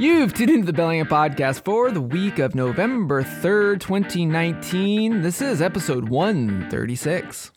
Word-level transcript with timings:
You've 0.00 0.32
tuned 0.32 0.48
into 0.48 0.64
the 0.64 0.72
Bellingham 0.72 1.08
Podcast 1.08 1.62
for 1.62 1.90
the 1.90 2.00
week 2.00 2.38
of 2.38 2.54
November 2.54 3.22
3rd, 3.22 3.80
2019. 3.80 5.20
This 5.20 5.42
is 5.42 5.60
episode 5.60 6.08
136. 6.08 7.50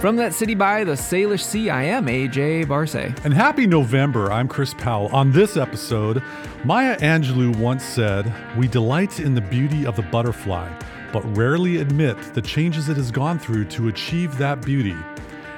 From 0.00 0.14
that 0.14 0.32
city 0.32 0.54
by 0.54 0.84
the 0.84 0.92
Salish 0.92 1.42
Sea, 1.42 1.70
I 1.70 1.82
am 1.82 2.06
AJ 2.06 2.68
Barce. 2.68 2.94
And 3.24 3.34
happy 3.34 3.66
November. 3.66 4.30
I'm 4.30 4.46
Chris 4.46 4.72
Powell. 4.74 5.08
On 5.08 5.32
this 5.32 5.56
episode, 5.56 6.22
Maya 6.62 6.96
Angelou 6.98 7.56
once 7.56 7.82
said, 7.82 8.32
We 8.56 8.68
delight 8.68 9.18
in 9.18 9.34
the 9.34 9.40
beauty 9.40 9.84
of 9.84 9.96
the 9.96 10.02
butterfly, 10.02 10.72
but 11.12 11.24
rarely 11.36 11.78
admit 11.78 12.16
the 12.32 12.42
changes 12.42 12.88
it 12.88 12.96
has 12.96 13.10
gone 13.10 13.40
through 13.40 13.64
to 13.64 13.88
achieve 13.88 14.38
that 14.38 14.64
beauty. 14.64 14.94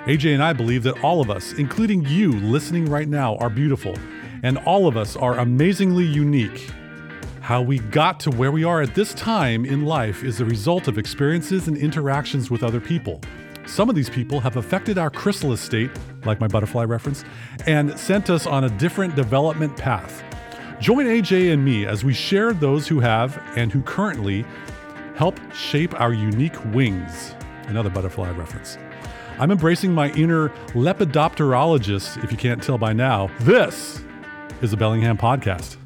AJ 0.07 0.33
and 0.33 0.43
I 0.43 0.55
believe 0.55 0.85
that 0.85 1.05
all 1.05 1.21
of 1.21 1.31
us, 1.31 1.53
including 1.53 2.07
you 2.07 2.33
listening 2.33 2.87
right 2.87 3.07
now, 3.07 3.37
are 3.37 3.51
beautiful, 3.51 3.95
and 4.43 4.59
all 4.59 4.87
of 4.87 4.97
us 4.97 5.17
are 5.17 5.39
amazingly 5.39 6.05
unique. 6.05 6.71
How 7.41 7.63
we 7.63 7.79
got 7.79 8.21
to 8.21 8.31
where 8.31 8.53
we 8.53 8.65
are 8.65 8.83
at 8.83 8.95
this 8.95 9.15
time 9.15 9.65
in 9.65 9.85
life 9.85 10.23
is 10.23 10.39
the 10.39 10.45
result 10.45 10.89
of 10.89 10.99
experiences 10.99 11.69
and 11.69 11.77
interactions 11.77 12.51
with 12.51 12.63
other 12.63 12.81
people. 12.81 13.21
Some 13.67 13.89
of 13.89 13.95
these 13.95 14.11
people 14.11 14.41
have 14.41 14.57
affected 14.57 14.99
our 14.99 15.11
chrysalis 15.11 15.61
state, 15.61 15.91
like 16.25 16.41
my 16.41 16.49
butterfly 16.49 16.85
reference, 16.85 17.25
and 17.67 17.99
sent 17.99 18.31
us 18.31 18.47
on 18.47 18.65
a 18.65 18.71
different 18.71 19.15
development 19.15 19.77
path. 19.77 20.23
Join 20.81 21.07
AJ 21.07 21.53
and 21.53 21.65
me 21.65 21.87
as 21.87 22.05
we 22.05 22.13
share 22.13 22.53
those 22.53 22.89
who 22.89 22.99
have 23.01 23.41
and 23.57 23.73
who 23.73 23.83
currently 23.83 24.45
help 25.15 25.39
shape 25.53 26.01
our 26.01 26.13
unique 26.13 26.57
wings. 26.75 27.35
Another 27.69 27.91
butterfly 27.91 28.31
reference. 28.31 28.79
I'm 29.39 29.51
embracing 29.51 29.93
my 29.93 30.11
inner 30.13 30.49
lepidopterologist, 30.75 32.23
if 32.23 32.31
you 32.31 32.37
can't 32.37 32.63
tell 32.63 32.79
by 32.79 32.93
now. 32.93 33.31
This 33.41 34.03
is 34.63 34.71
the 34.71 34.77
Bellingham 34.77 35.19
Podcast. 35.19 35.77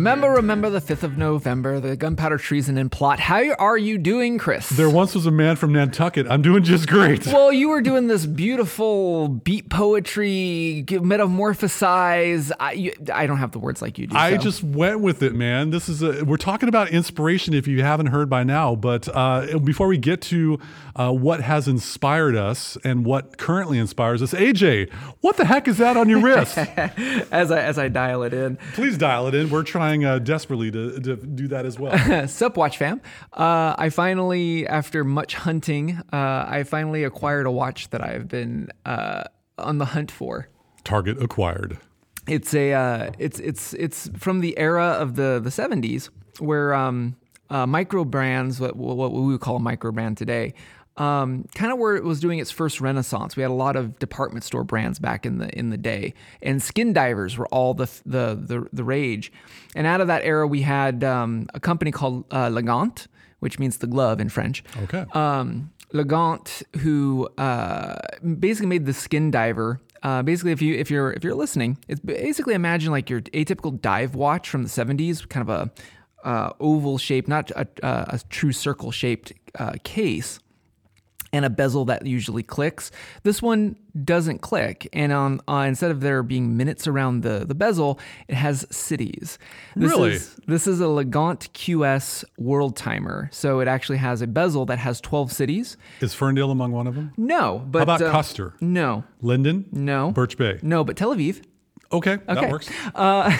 Remember, 0.00 0.30
remember 0.30 0.70
the 0.70 0.80
5th 0.80 1.02
of 1.02 1.18
November, 1.18 1.78
the 1.78 1.94
gunpowder 1.94 2.38
treason 2.38 2.78
and 2.78 2.90
plot. 2.90 3.20
How 3.20 3.52
are 3.56 3.76
you 3.76 3.98
doing, 3.98 4.38
Chris? 4.38 4.70
There 4.70 4.88
once 4.88 5.14
was 5.14 5.26
a 5.26 5.30
man 5.30 5.56
from 5.56 5.74
Nantucket. 5.74 6.26
I'm 6.26 6.40
doing 6.40 6.62
just 6.62 6.88
great. 6.88 7.26
Well, 7.26 7.52
you 7.52 7.68
were 7.68 7.82
doing 7.82 8.06
this 8.06 8.24
beautiful 8.24 9.28
beat 9.28 9.68
poetry, 9.68 10.86
metamorphosize. 10.88 12.50
I, 12.58 12.72
you, 12.72 12.94
I 13.12 13.26
don't 13.26 13.36
have 13.36 13.52
the 13.52 13.58
words 13.58 13.82
like 13.82 13.98
you 13.98 14.06
do. 14.06 14.16
I 14.16 14.30
so. 14.30 14.38
just 14.38 14.62
went 14.62 15.00
with 15.00 15.22
it, 15.22 15.34
man. 15.34 15.68
This 15.68 15.86
is 15.90 16.02
a, 16.02 16.24
we're 16.24 16.38
talking 16.38 16.70
about 16.70 16.88
inspiration 16.88 17.52
if 17.52 17.68
you 17.68 17.82
haven't 17.82 18.06
heard 18.06 18.30
by 18.30 18.42
now. 18.42 18.74
But 18.76 19.06
uh, 19.14 19.58
before 19.58 19.86
we 19.86 19.98
get 19.98 20.22
to 20.22 20.58
uh, 20.96 21.12
what 21.12 21.42
has 21.42 21.68
inspired 21.68 22.36
us 22.36 22.78
and 22.84 23.04
what 23.04 23.36
currently 23.36 23.78
inspires 23.78 24.22
us, 24.22 24.32
AJ, 24.32 24.90
what 25.20 25.36
the 25.36 25.44
heck 25.44 25.68
is 25.68 25.76
that 25.76 25.98
on 25.98 26.08
your 26.08 26.22
wrist? 26.22 26.56
as 26.58 27.50
I 27.50 27.60
as 27.60 27.78
I 27.78 27.88
dial 27.88 28.22
it 28.22 28.32
in, 28.32 28.56
please 28.72 28.96
dial 28.96 29.26
it 29.26 29.34
in. 29.34 29.50
We're 29.50 29.62
trying 29.62 29.89
uh, 29.98 30.18
desperately 30.18 30.70
to, 30.70 31.00
to 31.00 31.16
do 31.16 31.48
that 31.48 31.66
as 31.66 31.78
well. 31.78 32.26
Sup, 32.28 32.56
Watch 32.56 32.78
fam. 32.78 33.00
Uh, 33.32 33.74
I 33.76 33.90
finally, 33.90 34.66
after 34.66 35.04
much 35.04 35.34
hunting, 35.34 36.00
uh, 36.12 36.44
I 36.48 36.64
finally 36.64 37.04
acquired 37.04 37.46
a 37.46 37.50
watch 37.50 37.90
that 37.90 38.02
I've 38.02 38.28
been 38.28 38.70
uh, 38.84 39.24
on 39.58 39.78
the 39.78 39.86
hunt 39.86 40.10
for. 40.10 40.48
Target 40.84 41.22
acquired. 41.22 41.78
It's 42.26 42.54
a 42.54 42.72
uh, 42.72 43.10
it's 43.18 43.40
it's 43.40 43.74
it's 43.74 44.08
from 44.16 44.40
the 44.40 44.56
era 44.58 44.84
of 44.84 45.16
the 45.16 45.40
the 45.42 45.50
seventies 45.50 46.10
where 46.38 46.74
um, 46.74 47.16
uh, 47.50 47.66
micro 47.66 48.04
brands, 48.04 48.60
what 48.60 48.76
what 48.76 49.12
we 49.12 49.32
would 49.32 49.40
call 49.40 49.56
a 49.56 49.60
micro 49.60 49.90
brand 49.90 50.16
today, 50.16 50.54
um, 51.00 51.46
kind 51.54 51.72
of 51.72 51.78
where 51.78 51.96
it 51.96 52.04
was 52.04 52.20
doing 52.20 52.40
its 52.40 52.50
first 52.50 52.78
renaissance. 52.78 53.34
We 53.34 53.42
had 53.42 53.50
a 53.50 53.54
lot 53.54 53.74
of 53.74 53.98
department 53.98 54.44
store 54.44 54.64
brands 54.64 54.98
back 54.98 55.24
in 55.24 55.38
the 55.38 55.48
in 55.58 55.70
the 55.70 55.78
day, 55.78 56.12
and 56.42 56.62
skin 56.62 56.92
divers 56.92 57.38
were 57.38 57.46
all 57.46 57.72
the 57.72 57.86
the 58.04 58.38
the, 58.38 58.68
the 58.70 58.84
rage. 58.84 59.32
And 59.74 59.86
out 59.86 60.02
of 60.02 60.08
that 60.08 60.22
era, 60.24 60.46
we 60.46 60.60
had 60.60 61.02
um, 61.02 61.48
a 61.54 61.60
company 61.60 61.90
called 61.90 62.26
uh, 62.30 62.48
Le 62.48 62.62
Gant, 62.62 63.08
which 63.38 63.58
means 63.58 63.78
the 63.78 63.86
glove 63.86 64.20
in 64.20 64.28
French. 64.28 64.62
Okay. 64.82 65.06
Um, 65.14 65.70
Le 65.92 66.04
Gant, 66.04 66.62
who 66.80 67.30
uh, 67.38 67.96
basically 68.38 68.68
made 68.68 68.84
the 68.84 68.92
skin 68.92 69.30
diver. 69.30 69.80
Uh, 70.02 70.22
basically, 70.22 70.52
if 70.52 70.60
you 70.60 70.74
if 70.74 70.90
you're 70.90 71.12
if 71.12 71.24
you're 71.24 71.34
listening, 71.34 71.78
it's 71.88 72.00
basically 72.00 72.52
imagine 72.52 72.90
like 72.90 73.08
your 73.08 73.22
atypical 73.22 73.80
dive 73.80 74.14
watch 74.14 74.50
from 74.50 74.64
the 74.64 74.68
'70s, 74.68 75.26
kind 75.26 75.48
of 75.48 75.72
a 76.24 76.28
uh, 76.28 76.52
oval 76.60 76.98
shape, 76.98 77.26
not 77.26 77.50
a, 77.52 77.66
a 77.82 78.20
true 78.28 78.52
circle 78.52 78.90
shaped 78.90 79.32
uh, 79.58 79.72
case 79.82 80.40
and 81.32 81.44
a 81.44 81.50
bezel 81.50 81.84
that 81.86 82.06
usually 82.06 82.42
clicks. 82.42 82.90
This 83.22 83.40
one 83.40 83.76
doesn't 84.04 84.40
click, 84.40 84.88
and 84.92 85.12
on 85.12 85.40
uh, 85.48 85.64
instead 85.66 85.90
of 85.90 86.00
there 86.00 86.22
being 86.22 86.56
minutes 86.56 86.86
around 86.86 87.22
the 87.22 87.44
the 87.46 87.54
bezel, 87.54 87.98
it 88.28 88.34
has 88.34 88.66
cities. 88.70 89.38
This 89.76 89.90
really, 89.90 90.12
is, 90.12 90.36
this 90.46 90.66
is 90.66 90.80
a 90.80 90.88
Le 90.88 91.04
Gant 91.04 91.52
QS 91.52 92.24
World 92.38 92.76
Timer, 92.76 93.28
so 93.32 93.60
it 93.60 93.68
actually 93.68 93.98
has 93.98 94.22
a 94.22 94.26
bezel 94.26 94.66
that 94.66 94.78
has 94.78 95.00
twelve 95.00 95.32
cities. 95.32 95.76
Is 96.00 96.14
Ferndale 96.14 96.50
among 96.50 96.72
one 96.72 96.86
of 96.86 96.94
them? 96.94 97.12
No, 97.16 97.64
but 97.70 97.80
how 97.80 97.82
about 97.82 98.02
uh, 98.02 98.10
Custer? 98.10 98.54
No, 98.60 99.04
Lynden? 99.22 99.72
No, 99.72 100.12
Birch 100.12 100.36
Bay? 100.36 100.58
No, 100.62 100.84
but 100.84 100.96
Tel 100.96 101.14
Aviv. 101.14 101.42
Okay, 101.92 102.12
okay, 102.12 102.22
that 102.26 102.50
works. 102.50 102.70
Uh, 102.94 103.36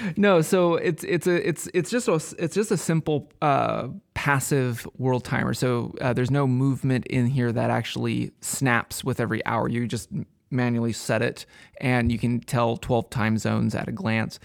no, 0.16 0.40
so 0.40 0.74
it's 0.74 1.04
it's 1.04 1.28
a 1.28 1.48
it's 1.48 1.68
it's 1.72 1.88
just 1.88 2.08
a 2.08 2.14
it's 2.36 2.54
just 2.54 2.72
a 2.72 2.76
simple 2.76 3.30
uh, 3.40 3.88
passive 4.14 4.88
world 4.98 5.24
timer. 5.24 5.54
So 5.54 5.94
uh, 6.00 6.12
there's 6.12 6.30
no 6.30 6.46
movement 6.46 7.06
in 7.06 7.26
here 7.26 7.52
that 7.52 7.70
actually 7.70 8.32
snaps 8.40 9.04
with 9.04 9.20
every 9.20 9.44
hour. 9.46 9.68
You 9.68 9.86
just 9.86 10.08
manually 10.50 10.92
set 10.92 11.22
it, 11.22 11.46
and 11.80 12.10
you 12.10 12.18
can 12.18 12.40
tell 12.40 12.76
12 12.76 13.08
time 13.08 13.38
zones 13.38 13.74
at 13.74 13.88
a 13.88 13.92
glance. 13.92 14.40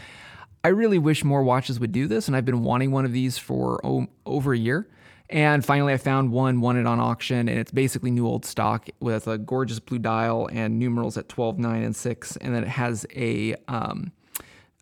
I 0.64 0.70
really 0.70 1.00
wish 1.00 1.24
more 1.24 1.44
watches 1.44 1.80
would 1.80 1.92
do 1.92 2.08
this, 2.08 2.28
and 2.28 2.36
I've 2.36 2.46
been 2.46 2.64
wanting 2.64 2.92
one 2.92 3.06
of 3.06 3.14
these 3.14 3.38
for 3.38 3.80
oh, 3.84 4.08
over 4.26 4.54
a 4.54 4.58
year. 4.58 4.88
And 5.30 5.66
finally, 5.66 5.94
I 5.94 5.98
found 5.98 6.32
one, 6.32 6.62
won 6.62 6.78
it 6.78 6.88
on 6.88 7.00
auction, 7.00 7.50
and 7.50 7.60
it's 7.60 7.72
basically 7.72 8.12
new 8.12 8.26
old 8.26 8.46
stock 8.46 8.88
with 9.02 9.28
a 9.28 9.38
gorgeous 9.38 9.80
blue 9.80 10.00
dial 10.00 10.48
and 10.52 10.80
numerals 10.80 11.18
at 11.18 11.28
12, 11.28 11.60
9, 11.60 11.84
and 11.84 11.96
6. 11.96 12.38
And 12.38 12.56
then 12.56 12.64
it 12.64 12.70
has 12.70 13.06
a, 13.14 13.56
um, 13.68 14.14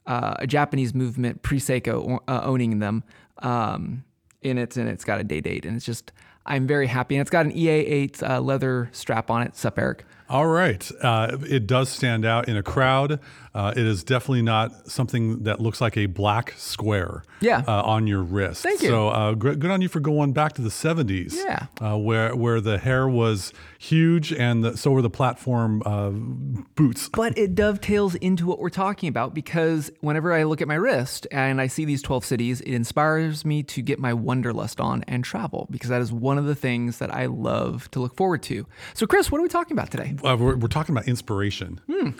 uh, 0.05 0.35
a 0.39 0.47
Japanese 0.47 0.93
movement, 0.93 1.41
Preseiko, 1.41 2.19
uh, 2.27 2.41
owning 2.43 2.77
them 2.77 3.03
um, 3.39 4.03
in 4.43 4.59
it, 4.59 4.77
and 4.77 4.87
it's 4.87 5.03
got 5.03 5.19
a 5.19 5.23
day 5.23 5.41
date. 5.41 5.65
And 5.65 5.75
it's 5.75 5.85
just, 5.85 6.11
I'm 6.45 6.67
very 6.67 6.87
happy. 6.87 7.15
And 7.15 7.21
it's 7.21 7.31
got 7.31 7.47
an 7.47 7.51
EA8 7.51 8.29
uh, 8.29 8.39
leather 8.39 8.89
strap 8.91 9.31
on 9.31 9.41
it. 9.41 9.55
Sup, 9.55 9.79
Eric? 9.79 10.05
All 10.27 10.47
right. 10.47 10.89
Uh, 11.01 11.37
it 11.47 11.67
does 11.67 11.89
stand 11.89 12.25
out 12.25 12.47
in 12.47 12.57
a 12.57 12.63
crowd. 12.63 13.19
Uh, 13.53 13.71
it 13.71 13.85
is 13.85 14.03
definitely 14.03 14.41
not 14.41 14.89
something 14.91 15.43
that 15.43 15.61
looks 15.61 15.79
like 15.79 15.95
a 15.95 16.07
black 16.07 16.53
square 16.57 17.23
yeah. 17.39 17.63
uh, 17.65 17.83
on 17.83 18.05
your 18.05 18.21
wrist. 18.21 18.63
Thank 18.63 18.81
you. 18.81 18.89
So 18.89 19.09
uh, 19.09 19.33
good 19.33 19.65
on 19.65 19.81
you 19.81 19.87
for 19.87 20.01
going 20.01 20.33
back 20.33 20.53
to 20.53 20.61
the 20.61 20.69
70s. 20.69 21.35
Yeah. 21.35 21.67
Uh, 21.79 21.97
where, 21.97 22.35
where 22.35 22.59
the 22.59 22.77
hair 22.77 23.07
was 23.07 23.53
huge 23.79 24.33
and 24.33 24.63
the, 24.63 24.75
so 24.75 24.91
were 24.91 25.01
the 25.01 25.09
platform 25.09 25.81
uh, 25.85 26.09
boots. 26.75 27.07
But 27.13 27.37
it 27.37 27.55
dovetails 27.55 28.15
into 28.15 28.45
what 28.45 28.59
we're 28.59 28.69
talking 28.69 29.07
about 29.07 29.33
because 29.33 29.89
whenever 30.01 30.33
I 30.33 30.43
look 30.43 30.61
at 30.61 30.67
my 30.67 30.75
wrist 30.75 31.25
and 31.31 31.61
I 31.61 31.67
see 31.67 31.85
these 31.85 32.01
12 32.01 32.25
cities, 32.25 32.59
it 32.59 32.73
inspires 32.73 33.45
me 33.45 33.63
to 33.63 33.81
get 33.81 33.99
my 33.99 34.13
wanderlust 34.13 34.81
on 34.81 35.05
and 35.07 35.23
travel 35.23 35.67
because 35.71 35.89
that 35.91 36.01
is 36.01 36.11
one 36.11 36.37
of 36.37 36.45
the 36.45 36.55
things 36.55 36.97
that 36.97 37.13
I 37.13 37.27
love 37.27 37.89
to 37.91 38.01
look 38.01 38.17
forward 38.17 38.43
to. 38.43 38.65
So, 38.95 39.07
Chris, 39.07 39.31
what 39.31 39.39
are 39.39 39.43
we 39.43 39.49
talking 39.49 39.77
about 39.77 39.91
today? 39.91 40.14
Uh, 40.23 40.37
we're, 40.37 40.55
we're, 40.55 40.67
talking 40.67 40.95
about 40.95 41.07
inspiration. 41.07 41.79
Hmm. 41.87 42.11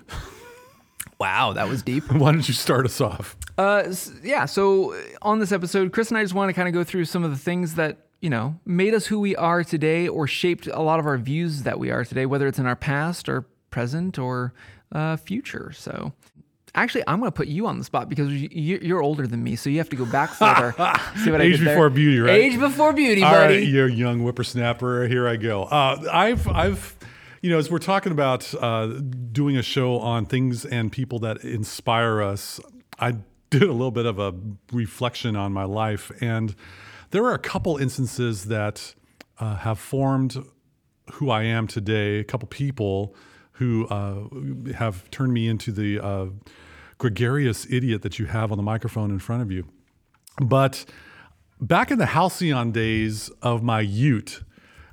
Wow, 1.20 1.54
that 1.54 1.70
was 1.70 1.82
deep. 1.82 2.04
Why 2.12 2.32
don't 2.32 2.48
you 2.48 2.54
start 2.54 2.86
us 2.86 3.00
off? 3.00 3.38
Uh, 3.58 3.94
yeah. 4.24 4.46
So 4.46 5.00
on 5.22 5.40
this 5.40 5.52
episode, 5.52 5.92
Chris 5.94 6.10
and 6.10 6.18
I 6.18 6.24
just 6.24 6.34
want 6.34 6.50
to 6.50 6.54
kind 6.54 6.68
of 6.68 6.74
go 6.74 6.84
through 6.84 7.06
some 7.06 7.24
of 7.24 7.32
the 7.32 7.38
things 7.38 7.76
that 7.76 8.08
you 8.22 8.30
know 8.30 8.60
made 8.66 8.94
us 8.94 9.06
who 9.06 9.20
we 9.20 9.36
are 9.36 9.64
today, 9.64 10.08
or 10.08 10.28
shaped 10.28 10.68
a 10.68 10.82
lot 10.82 11.00
of 11.00 11.06
our 11.06 11.18
views 11.18 11.64
that 11.64 11.80
we 11.80 11.90
are 11.92 12.04
today, 12.04 12.26
whether 12.26 12.48
it's 12.48 12.60
in 12.60 12.66
our 12.66 12.76
past 12.76 13.30
or 13.30 13.46
present 13.70 14.20
or 14.20 14.54
uh, 14.92 15.18
future. 15.18 15.72
So. 15.74 16.14
Actually, 16.78 17.06
I'm 17.08 17.20
going 17.20 17.32
to 17.32 17.36
put 17.36 17.48
you 17.48 17.68
on 17.68 17.78
the 17.78 17.86
spot 17.86 18.10
because 18.10 18.30
you're 18.34 19.02
older 19.02 19.26
than 19.26 19.42
me, 19.42 19.56
so 19.56 19.70
you 19.70 19.78
have 19.78 19.88
to 19.92 19.96
go 19.96 20.06
back 20.06 20.30
further. 20.34 20.74
See 21.24 21.32
what 21.32 21.40
Age 21.40 21.64
before 21.64 21.90
beauty, 21.90 22.20
right? 22.20 22.34
Age 22.34 22.60
before 22.60 22.92
beauty, 22.92 23.24
All 23.24 23.32
buddy. 23.32 23.60
right, 23.60 23.66
you're 23.66 23.88
a 23.88 23.92
young 23.92 24.20
whippersnapper. 24.20 25.08
Here 25.08 25.26
I 25.26 25.38
go. 25.38 25.64
Uh, 25.64 26.04
I've, 26.12 26.46
I've, 26.50 26.98
you 27.46 27.52
know, 27.52 27.60
as 27.60 27.70
we're 27.70 27.78
talking 27.78 28.12
about 28.12 28.52
uh, 28.60 28.88
doing 29.32 29.56
a 29.56 29.62
show 29.62 30.00
on 30.00 30.26
things 30.26 30.66
and 30.66 30.92
people 30.92 31.20
that 31.20 31.44
inspire 31.44 32.20
us, 32.20 32.60
I 32.98 33.18
did 33.52 33.62
a 33.62 33.72
little 33.72 33.92
bit 33.92 34.08
of 34.08 34.18
a 34.18 34.34
reflection 34.72 35.36
on 35.36 35.54
my 35.54 35.64
life, 35.64 36.12
and 36.22 36.56
there 37.12 37.24
are 37.24 37.36
a 37.36 37.40
couple 37.40 37.78
instances 37.78 38.46
that 38.46 38.96
uh, 39.40 39.58
have 39.58 39.78
formed 39.78 40.44
who 41.12 41.30
I 41.30 41.44
am 41.44 41.68
today. 41.68 42.18
A 42.18 42.24
couple 42.24 42.48
people 42.48 43.16
who 43.52 43.86
uh, 43.90 44.74
have 44.74 45.12
turned 45.12 45.32
me 45.32 45.48
into 45.48 45.72
the 45.72 46.00
uh, 46.00 46.26
gregarious 46.98 47.68
idiot 47.70 48.02
that 48.02 48.18
you 48.18 48.26
have 48.26 48.52
on 48.52 48.58
the 48.58 48.64
microphone 48.64 49.12
in 49.12 49.20
front 49.20 49.44
of 49.44 49.52
you. 49.52 49.68
But 50.42 50.84
back 51.62 51.92
in 51.92 52.00
the 52.00 52.08
halcyon 52.08 52.72
days 52.72 53.30
of 53.44 53.62
my 53.62 53.82
Ute, 53.82 54.42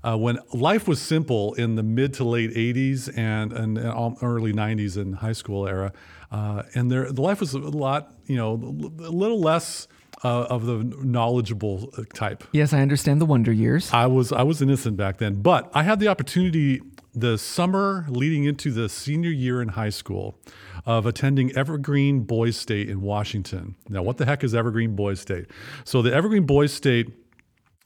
uh, 0.05 0.17
when 0.17 0.39
life 0.53 0.89
was 0.89 1.01
simple 1.01 1.55
in 1.55 1.77
the 1.77 1.83
mid 1.83 2.15
to 2.15 2.25
late 2.25 2.51
80s 2.55 3.09
and, 3.17 3.53
and, 3.53 3.79
and 3.79 4.17
early 4.23 4.53
90s 4.53 4.97
in 4.97 5.15
high 5.15 5.33
school 5.33 5.67
era. 5.67 5.93
Uh, 6.31 6.63
and 6.75 6.91
there, 6.91 7.13
the 7.13 7.21
life 7.21 7.41
was 7.41 7.55
a 7.55 7.59
lot, 7.59 8.15
you 8.27 8.37
know, 8.37 8.55
a 8.55 9.11
little 9.11 9.41
less 9.41 9.87
uh, 10.25 10.45
of 10.45 10.67
the 10.67 10.85
knowledgeable 11.03 11.89
type. 12.15 12.45
Yes, 12.53 12.73
I 12.73 12.81
understand 12.81 13.21
the 13.21 13.27
wonder 13.27 13.53
years. 13.53 13.91
I 13.93 14.07
was 14.07 14.33
I 14.33 14.43
was 14.43 14.63
innocent 14.63 14.97
back 14.97 15.19
then, 15.19 15.43
but 15.43 15.71
I 15.75 15.83
had 15.83 16.01
the 16.01 16.09
opportunity 16.09 16.81
the 17.15 17.37
summer 17.37 18.07
leading 18.09 18.45
into 18.45 18.71
the 18.71 18.89
senior 18.89 19.31
year 19.31 19.61
in 19.61 19.69
high 19.69 19.91
school 19.91 20.39
of 20.87 21.05
attending 21.05 21.55
Evergreen 21.55 22.21
Boys 22.21 22.57
State 22.57 22.89
in 22.89 23.03
Washington. 23.03 23.77
Now, 23.89 24.03
what 24.03 24.17
the 24.17 24.25
heck 24.25 24.43
is 24.43 24.55
Evergreen 24.55 24.97
Boys 24.97 25.21
State? 25.21 25.47
So 25.85 26.01
the 26.01 26.13
Evergreen 26.13 26.47
Boys 26.47 26.73
State 26.73 27.11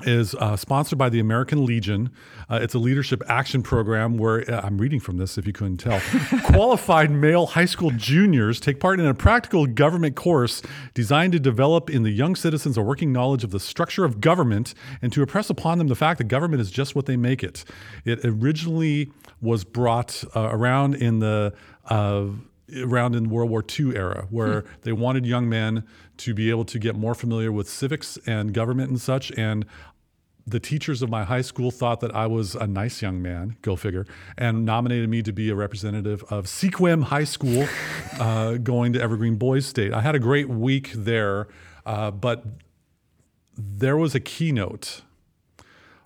is 0.03 0.35
uh, 0.35 0.57
sponsored 0.57 0.99
by 0.99 1.09
the 1.09 1.21
American 1.21 1.65
Legion. 1.65 2.11
Uh, 2.51 2.59
it's 2.61 2.75
a 2.75 2.79
leadership 2.79 3.23
action 3.29 3.63
program 3.63 4.19
where 4.19 4.49
uh, 4.51 4.61
I'm 4.63 4.79
reading 4.79 5.01
from 5.01 5.17
this 5.17 5.39
if 5.39 5.47
you 5.47 5.53
couldn't 5.53 5.79
tell. 5.79 6.01
Qualified 6.45 7.11
male 7.11 7.47
high 7.47 7.65
school 7.65 7.91
juniors 7.93 8.61
take 8.61 8.79
part 8.79 9.01
in 9.01 9.07
a 9.07 9.15
practical 9.15 9.67
government 9.67 10.17
course 10.17 10.63
designed 10.95 11.33
to 11.33 11.41
develop 11.41 11.89
in 11.89 12.03
the 12.03 12.11
young 12.11 12.37
citizens 12.37 12.77
a 12.77 12.83
working 12.83 13.13
knowledge 13.13 13.45
of 13.45 13.51
the 13.51 13.61
structure 13.61 14.05
of 14.05 14.21
government 14.21 14.75
and 15.01 15.13
to 15.13 15.23
impress 15.23 15.49
upon 15.49 15.79
them 15.79 15.89
the 15.89 15.95
fact 15.95 16.19
that 16.19 16.25
government 16.25 16.61
is 16.61 16.71
just 16.71 16.95
what 16.95 17.07
they 17.07 17.17
make 17.17 17.43
it. 17.43 17.65
It 18.05 18.25
originally 18.25 19.11
was 19.41 19.65
brought 19.65 20.25
uh, 20.35 20.49
around 20.51 20.95
in 20.97 21.21
the 21.21 21.55
uh, 21.89 22.27
around 22.75 23.15
in 23.15 23.31
World 23.31 23.51
War 23.51 23.65
II 23.79 23.97
era, 23.97 24.27
where 24.31 24.61
hmm. 24.61 24.69
they 24.83 24.93
wanted 24.93 25.27
young 25.27 25.49
men 25.49 25.85
to 26.19 26.35
be 26.35 26.51
able 26.51 26.65
to 26.65 26.79
get 26.79 26.97
more 26.97 27.15
familiar 27.15 27.53
with 27.53 27.69
civics 27.69 28.19
and 28.27 28.53
government 28.53 28.91
and 28.91 29.01
such. 29.01 29.31
And 29.33 29.67
the 30.47 30.61
teachers 30.61 31.03
of 31.03 31.11
my 31.11 31.25
high 31.25 31.41
school 31.41 31.71
thought 31.71 32.01
that 32.01 32.15
I 32.15 32.27
was 32.27 32.55
a 32.55 32.67
nice 32.67 33.03
young 33.03 33.21
man, 33.21 33.57
go 33.63 33.75
figure, 33.75 34.07
and 34.39 34.65
nominated 34.65 35.09
me 35.09 35.23
to 35.23 35.33
be 35.33 35.51
a 35.51 35.57
representative 35.57 36.23
of 36.31 36.47
Sequim 36.47 37.05
High 37.05 37.25
School 37.25 37.69
uh, 38.21 38.55
going 38.55 38.93
to 38.93 39.01
Evergreen 39.01 39.37
Boys 39.37 39.67
State. 39.67 39.93
I 39.93 40.01
had 40.01 40.15
a 40.15 40.21
great 40.21 40.49
week 40.49 40.93
there, 40.93 41.49
uh, 41.85 42.13
but 42.13 42.45
there 43.57 43.97
was 43.97 44.15
a 44.15 44.21
keynote 44.21 45.03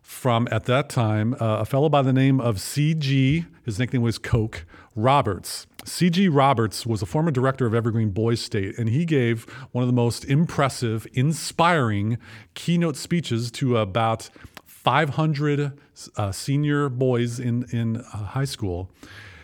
from, 0.01 0.49
at 0.51 0.65
that 0.65 0.89
time, 0.89 1.35
uh, 1.35 1.59
a 1.59 1.65
fellow 1.65 1.89
by 1.89 2.03
the 2.03 2.13
name 2.13 2.41
of 2.41 2.61
C.G., 2.61 3.45
his 3.65 3.79
nickname 3.79 4.03
was 4.03 4.19
Coke, 4.19 4.65
Roberts. 4.97 5.67
C.G. 5.85 6.29
Roberts 6.29 6.85
was 6.85 7.03
a 7.03 7.07
former 7.07 7.31
director 7.31 7.67
of 7.67 7.75
Evergreen 7.75 8.11
Boys 8.11 8.41
State, 8.41 8.79
and 8.79 8.89
he 8.89 9.05
gave 9.05 9.45
one 9.73 9.83
of 9.83 9.89
the 9.89 9.95
most 9.95 10.25
impressive, 10.25 11.07
inspiring 11.15 12.19
keynote 12.55 12.97
speeches 12.97 13.51
to 13.53 13.79
about 13.79 14.31
500 14.67 15.73
uh, 16.17 16.33
senior 16.33 16.89
boys 16.89 17.41
in, 17.41 17.65
in 17.71 17.99
uh, 17.99 18.03
high 18.03 18.45
school, 18.45 18.91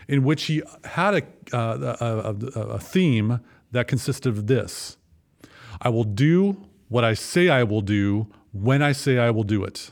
in 0.08 0.24
which 0.24 0.44
he 0.44 0.62
had 0.84 1.14
a, 1.14 1.56
uh, 1.56 1.96
a, 2.00 2.60
a, 2.60 2.60
a 2.60 2.78
theme 2.78 3.40
that 3.72 3.88
consisted 3.88 4.28
of 4.28 4.46
this 4.46 4.96
I 5.80 5.88
will 5.88 6.04
do 6.04 6.56
what 6.88 7.04
I 7.04 7.14
say 7.14 7.48
I 7.48 7.62
will 7.64 7.80
do 7.80 8.28
when 8.52 8.82
I 8.82 8.92
say 8.92 9.18
I 9.18 9.30
will 9.30 9.42
do 9.42 9.64
it. 9.64 9.90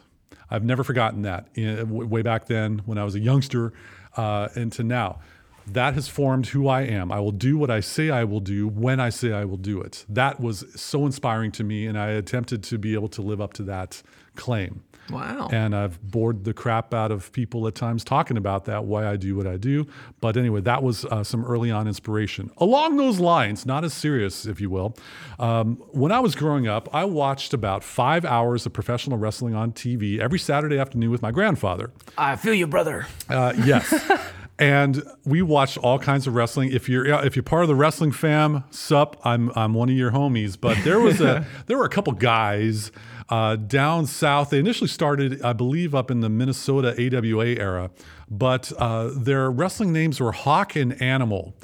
I've 0.50 0.64
never 0.64 0.84
forgotten 0.84 1.22
that 1.22 1.48
in, 1.54 2.08
way 2.08 2.22
back 2.22 2.46
then 2.46 2.82
when 2.86 2.98
I 2.98 3.04
was 3.04 3.14
a 3.14 3.20
youngster 3.20 3.72
uh, 4.16 4.48
and 4.54 4.72
to 4.72 4.84
now 4.84 5.20
that 5.66 5.94
has 5.94 6.08
formed 6.08 6.48
who 6.48 6.68
I 6.68 6.82
am. 6.82 7.10
I 7.10 7.20
will 7.20 7.32
do 7.32 7.56
what 7.56 7.70
I 7.70 7.80
say 7.80 8.10
I 8.10 8.24
will 8.24 8.40
do 8.40 8.68
when 8.68 9.00
I 9.00 9.08
say 9.08 9.32
I 9.32 9.44
will 9.44 9.56
do 9.56 9.80
it. 9.80 10.04
That 10.08 10.40
was 10.40 10.64
so 10.74 11.06
inspiring 11.06 11.52
to 11.52 11.64
me, 11.64 11.86
and 11.86 11.98
I 11.98 12.08
attempted 12.10 12.62
to 12.64 12.78
be 12.78 12.94
able 12.94 13.08
to 13.08 13.22
live 13.22 13.40
up 13.40 13.52
to 13.54 13.62
that 13.64 14.02
claim. 14.36 14.82
Wow. 15.10 15.48
And 15.52 15.74
I've 15.76 16.00
bored 16.02 16.44
the 16.44 16.54
crap 16.54 16.94
out 16.94 17.10
of 17.10 17.30
people 17.32 17.66
at 17.66 17.74
times 17.74 18.04
talking 18.04 18.36
about 18.36 18.64
that, 18.66 18.84
why 18.84 19.06
I 19.06 19.16
do 19.16 19.36
what 19.36 19.46
I 19.46 19.56
do. 19.56 19.86
But 20.20 20.36
anyway, 20.36 20.62
that 20.62 20.82
was 20.82 21.04
uh, 21.04 21.22
some 21.22 21.44
early 21.44 21.70
on 21.70 21.86
inspiration. 21.86 22.50
Along 22.56 22.96
those 22.96 23.20
lines, 23.20 23.66
not 23.66 23.84
as 23.84 23.92
serious, 23.92 24.46
if 24.46 24.60
you 24.60 24.70
will, 24.70 24.96
um, 25.38 25.76
when 25.90 26.10
I 26.10 26.20
was 26.20 26.34
growing 26.34 26.66
up, 26.66 26.88
I 26.94 27.04
watched 27.04 27.52
about 27.52 27.84
five 27.84 28.24
hours 28.24 28.64
of 28.66 28.72
professional 28.72 29.18
wrestling 29.18 29.54
on 29.54 29.72
TV 29.72 30.18
every 30.18 30.38
Saturday 30.38 30.78
afternoon 30.78 31.10
with 31.10 31.22
my 31.22 31.30
grandfather. 31.30 31.92
I 32.16 32.36
feel 32.36 32.54
you, 32.54 32.66
brother. 32.66 33.06
Uh, 33.28 33.52
yes. 33.62 33.92
and 34.58 35.02
we 35.24 35.42
watched 35.42 35.78
all 35.78 35.98
kinds 35.98 36.26
of 36.26 36.34
wrestling. 36.34 36.70
If 36.70 36.88
you're 36.88 37.06
if 37.24 37.34
you're 37.36 37.42
part 37.42 37.62
of 37.62 37.68
the 37.68 37.74
wrestling 37.74 38.12
fam, 38.12 38.64
sup, 38.70 39.20
I'm 39.24 39.50
I'm 39.56 39.74
one 39.74 39.88
of 39.88 39.96
your 39.96 40.12
homies. 40.12 40.58
But 40.60 40.78
there 40.84 41.00
was 41.00 41.20
a 41.20 41.46
there 41.66 41.76
were 41.76 41.84
a 41.84 41.90
couple 41.90 42.12
guys 42.12 42.92
uh, 43.28 43.56
down 43.56 44.06
south. 44.06 44.50
They 44.50 44.58
initially 44.58 44.88
started, 44.88 45.42
I 45.42 45.54
believe, 45.54 45.94
up 45.94 46.10
in 46.10 46.20
the 46.20 46.28
Minnesota 46.28 46.94
AWA 46.98 47.46
era, 47.46 47.90
but 48.30 48.72
uh, 48.78 49.10
their 49.16 49.50
wrestling 49.50 49.92
names 49.92 50.20
were 50.20 50.32
Hawk 50.32 50.76
and 50.76 51.00
Animal. 51.02 51.54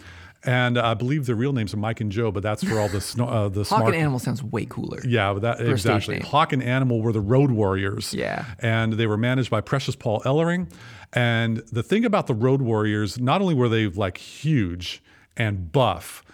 And 0.45 0.79
I 0.79 0.95
believe 0.95 1.27
the 1.27 1.35
real 1.35 1.53
names 1.53 1.75
are 1.75 1.77
Mike 1.77 2.01
and 2.01 2.11
Joe, 2.11 2.31
but 2.31 2.43
that's 2.43 2.65
for 2.65 2.79
all 2.79 2.89
the 2.89 2.99
uh, 3.23 3.49
the 3.51 3.65
Hawk 3.65 3.85
and 3.87 3.95
Animal 3.95 4.19
sounds 4.19 4.43
way 4.43 4.65
cooler. 4.65 5.01
Yeah, 5.07 5.35
that 5.35 5.61
exactly. 5.61 6.21
Hawk 6.21 6.53
and 6.53 6.63
Animal 6.63 7.03
were 7.03 7.13
the 7.13 7.21
Road 7.21 7.51
Warriors. 7.51 8.15
Yeah, 8.15 8.47
and 8.59 8.95
they 8.95 9.07
were 9.07 9.19
managed 9.19 9.51
by 9.51 9.61
Precious 9.61 9.95
Paul 9.95 10.21
Ellering. 10.21 10.71
And 11.13 11.59
the 11.73 11.83
thing 11.83 12.05
about 12.05 12.27
the 12.27 12.35
Road 12.35 12.63
Warriors, 12.63 13.21
not 13.21 13.43
only 13.43 13.55
were 13.55 13.69
they 13.69 13.87
like 13.89 14.17
huge 14.17 15.03
and 15.37 15.71
buff, 15.71 16.25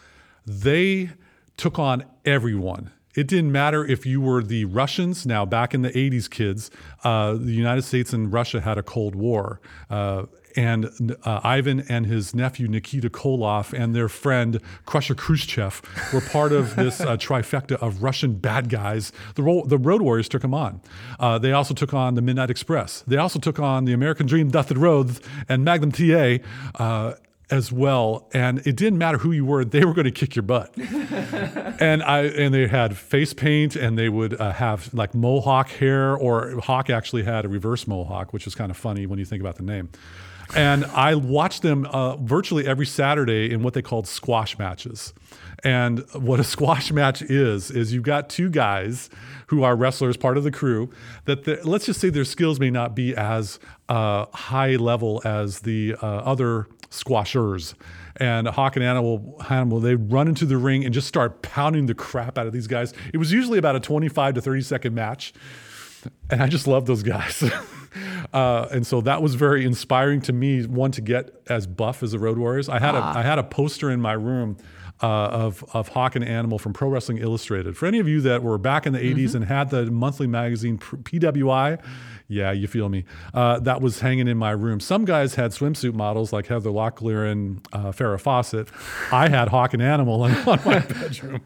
they 0.47 1.11
took 1.57 1.79
on 1.79 2.05
everyone. 2.25 2.93
It 3.17 3.27
didn't 3.27 3.51
matter 3.51 3.85
if 3.85 4.05
you 4.05 4.21
were 4.21 4.43
the 4.43 4.67
Russians. 4.67 5.25
Now, 5.25 5.47
back 5.47 5.73
in 5.73 5.81
the 5.81 5.91
80s, 5.91 6.29
kids, 6.29 6.71
uh, 7.03 7.33
the 7.33 7.53
United 7.53 7.83
States 7.83 8.13
and 8.13 8.31
Russia 8.31 8.61
had 8.61 8.77
a 8.77 8.83
Cold 8.83 9.15
War. 9.15 9.59
Uh, 9.89 10.25
and 10.57 11.17
uh, 11.25 11.41
Ivan 11.45 11.81
and 11.89 12.07
his 12.07 12.35
nephew 12.35 12.67
Nikita 12.67 13.11
Koloff 13.11 13.73
and 13.73 13.95
their 13.95 14.09
friend 14.09 14.61
Crusher 14.87 15.15
Khrushchev 15.15 15.83
were 16.13 16.21
part 16.21 16.53
of 16.53 16.77
this 16.77 17.01
uh, 17.01 17.17
trifecta 17.17 17.77
of 17.77 18.03
Russian 18.03 18.35
bad 18.35 18.69
guys. 18.69 19.13
The, 19.35 19.43
ro- 19.43 19.65
the 19.67 19.79
Road 19.79 20.03
Warriors 20.03 20.29
took 20.29 20.43
them 20.43 20.55
on. 20.55 20.81
Uh, 21.21 21.39
they 21.39 21.53
also 21.53 21.75
took 21.75 21.93
on 21.93 22.15
the 22.15 22.23
Midnight 22.23 22.51
Express. 22.51 23.05
They 23.07 23.17
also 23.17 23.39
took 23.39 23.59
on 23.59 23.85
the 23.85 23.93
American 23.93 24.27
Dream 24.27 24.51
Dusty 24.51 24.75
Rhodes 24.75 25.21
and 25.49 25.65
Magnum 25.65 25.93
TA 25.93 26.39
uh, 26.77 27.15
as 27.49 27.71
well 27.71 28.29
and 28.33 28.59
it 28.67 28.75
didn't 28.75 28.99
matter 28.99 29.19
who 29.19 29.31
you 29.31 29.45
were 29.45 29.65
they 29.65 29.85
were 29.85 29.95
going 29.95 30.05
to 30.05 30.11
kick 30.11 30.35
your 30.35 30.43
butt 30.43 30.77
and 31.81 32.03
i 32.03 32.23
and 32.23 32.53
they 32.53 32.67
had 32.67 32.97
face 32.97 33.33
paint 33.33 33.77
and 33.77 33.97
they 33.97 34.09
would 34.09 34.39
uh, 34.41 34.51
have 34.51 34.93
like 34.93 35.15
mohawk 35.15 35.69
hair 35.69 36.17
or 36.17 36.59
hawk 36.61 36.91
actually 36.91 37.23
had 37.23 37.45
a 37.45 37.49
reverse 37.49 37.87
mohawk 37.87 38.33
which 38.33 38.49
is 38.49 38.55
kind 38.57 38.71
of 38.71 38.77
funny 38.77 39.07
when 39.07 39.19
you 39.19 39.25
think 39.25 39.41
about 39.41 39.55
the 39.55 39.63
name 39.63 39.89
and 40.55 40.85
I 40.87 41.15
watched 41.15 41.63
them 41.63 41.87
uh, 41.87 42.17
virtually 42.17 42.67
every 42.67 42.87
Saturday 42.87 43.51
in 43.51 43.63
what 43.63 43.75
they 43.75 43.83
called 43.83 44.07
squash 44.07 44.59
matches. 44.59 45.13
And 45.65 46.01
what 46.13 46.41
a 46.41 46.45
squash 46.57 46.93
match 46.93 47.23
is 47.23 47.71
is 47.71 47.93
you've 47.93 48.05
got 48.05 48.29
two 48.29 48.51
guys 48.51 49.11
who 49.49 49.63
are 49.63 49.77
wrestlers, 49.77 50.17
part 50.17 50.37
of 50.37 50.45
the 50.45 50.51
crew. 50.51 50.91
That 51.25 51.67
let's 51.67 51.87
just 51.87 52.01
say 52.01 52.11
their 52.11 52.25
skills 52.25 52.61
may 52.61 52.71
not 52.71 52.95
be 52.95 53.15
as 53.15 53.59
uh, 53.89 54.27
high 54.33 54.77
level 54.77 55.23
as 55.25 55.61
the 55.61 55.95
uh, 56.03 56.07
other 56.07 56.67
squashers. 56.91 57.75
And 58.19 58.49
Hawk 58.49 58.77
and 58.77 58.85
Animal, 58.85 59.43
Animal, 59.51 59.81
they 59.81 59.95
run 59.95 60.27
into 60.29 60.47
the 60.47 60.57
ring 60.57 60.85
and 60.85 60.95
just 60.95 61.07
start 61.07 61.43
pounding 61.43 61.87
the 61.87 61.95
crap 61.95 62.39
out 62.39 62.47
of 62.47 62.53
these 62.53 62.67
guys. 62.67 62.95
It 63.13 63.19
was 63.19 63.31
usually 63.31 63.59
about 63.59 63.77
a 63.77 63.81
25 63.81 64.35
to 64.35 64.41
30 64.41 64.63
second 64.63 64.95
match 64.95 65.35
and 66.31 66.43
I 66.43 66.49
just 66.49 66.67
love 66.67 66.87
those 66.87 67.03
guys. 67.03 67.43
uh, 68.33 68.69
and 68.71 68.87
so 68.87 69.01
that 69.03 69.23
was 69.23 69.35
very 69.35 69.65
inspiring 69.65 70.21
to 70.23 70.33
me. 70.33 70.67
One 70.67 70.91
to 70.93 71.01
get 71.01 71.31
as 71.49 71.67
buff 71.67 72.03
as 72.03 72.13
the 72.13 72.19
Road 72.19 72.39
Warriors. 72.39 72.69
I 72.69 72.79
had 72.79 72.95
ah. 72.95 73.13
a 73.15 73.19
I 73.19 73.23
had 73.23 73.39
a 73.39 73.45
poster 73.45 73.91
in 73.91 74.01
my 74.01 74.13
room. 74.13 74.57
Uh, 75.03 75.27
of 75.27 75.63
of 75.75 75.89
Hawk 75.89 76.17
and 76.17 76.25
Animal 76.25 76.59
from 76.59 76.73
Pro 76.73 76.89
Wrestling 76.89 77.19
Illustrated. 77.19 77.77
For 77.77 77.85
any 77.85 77.99
of 77.99 78.09
you 78.09 78.23
that 78.23 78.43
were 78.43 78.57
back 78.57 78.87
in 78.87 78.95
the 78.95 78.99
'80s 78.99 79.15
mm-hmm. 79.15 79.37
and 79.37 79.45
had 79.45 79.69
the 79.69 79.91
monthly 79.91 80.27
magazine 80.27 80.79
PWI, 80.79 81.79
yeah, 82.29 82.53
you 82.53 82.67
feel 82.67 82.89
me. 82.89 83.05
Uh, 83.33 83.61
that 83.61 83.81
was 83.81 84.01
hanging 84.01 84.27
in 84.27 84.37
my 84.37 84.51
room. 84.51 84.81
Some 84.81 85.05
guys 85.05 85.37
had 85.37 85.53
swimsuit 85.53 85.95
models 85.95 86.33
like 86.33 86.47
Heather 86.47 86.71
Locklear 86.71 87.31
and 87.31 87.67
uh, 87.73 87.93
Farrah 87.93 88.21
Fawcett. 88.21 88.69
I 89.13 89.29
had 89.29 89.49
Hawk 89.49 89.75
and 89.75 89.83
Animal 89.83 90.25
in, 90.27 90.35
on 90.49 90.61
my 90.65 90.81
bedroom. 90.81 91.41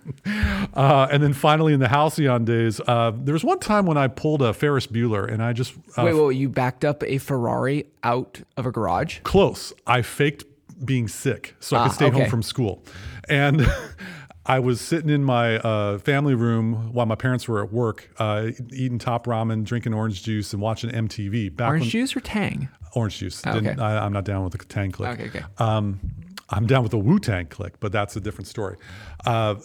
Uh, 0.75 1.09
and 1.11 1.23
then 1.23 1.33
finally, 1.33 1.75
in 1.75 1.81
the 1.81 1.89
Halcyon 1.89 2.45
days, 2.45 2.81
uh, 2.87 3.13
there 3.15 3.35
was 3.35 3.45
one 3.45 3.59
time 3.59 3.85
when 3.87 3.99
I 3.99 4.09
pulled 4.09 4.43
a 4.43 4.55
Ferris 4.55 4.87
Bueller 4.87 5.31
and 5.31 5.43
I 5.43 5.53
just 5.53 5.75
uh, 5.97 6.03
wait, 6.05 6.15
wait, 6.15 6.37
you 6.37 6.49
backed 6.49 6.85
up 6.85 7.03
a 7.05 7.19
Ferrari 7.19 7.87
out 8.03 8.41
of 8.57 8.67
a 8.67 8.73
garage? 8.73 9.21
Close. 9.21 9.73
I 9.87 10.03
faked 10.03 10.45
being 10.85 11.09
sick 11.09 11.55
so 11.61 11.77
I 11.77 11.85
could 11.85 11.91
ah, 11.91 11.95
stay 11.95 12.07
okay. 12.07 12.21
home 12.21 12.31
from 12.31 12.43
school, 12.43 12.83
and 13.29 13.67
I 14.47 14.59
was 14.59 14.80
sitting 14.80 15.11
in 15.11 15.23
my 15.23 15.59
uh, 15.59 15.99
family 15.99 16.35
room 16.35 16.92
while 16.92 17.06
my 17.06 17.14
parents 17.14 17.47
were 17.47 17.62
at 17.62 17.73
work, 17.73 18.11
uh, 18.18 18.49
eating 18.73 18.99
top 18.99 19.26
ramen, 19.26 19.64
drinking 19.64 19.92
orange 19.92 20.23
juice, 20.23 20.52
and 20.52 20.62
watching 20.62 20.90
MTV. 20.90 21.54
Back 21.54 21.68
orange 21.68 21.82
when, 21.82 21.90
juice 21.90 22.16
or 22.16 22.20
Tang? 22.20 22.68
Orange 22.94 23.18
juice. 23.18 23.42
Oh, 23.47 23.52
okay. 23.59 23.76
I, 23.78 24.04
am 24.04 24.12
not 24.12 24.25
down 24.25 24.42
with 24.42 24.52
the 24.52 24.64
Tang 24.64 24.90
click. 24.92 25.11
Okay, 25.11 25.28
okay. 25.28 25.44
Um, 25.59 26.00
I'm 26.49 26.66
down 26.66 26.82
with 26.82 26.92
the 26.92 26.99
Wu 26.99 27.18
Tang 27.18 27.47
click, 27.47 27.78
but 27.80 27.92
that's 27.92 28.16
a 28.16 28.20
different 28.20 28.49
story. 28.49 28.76
Uh, 29.25 29.56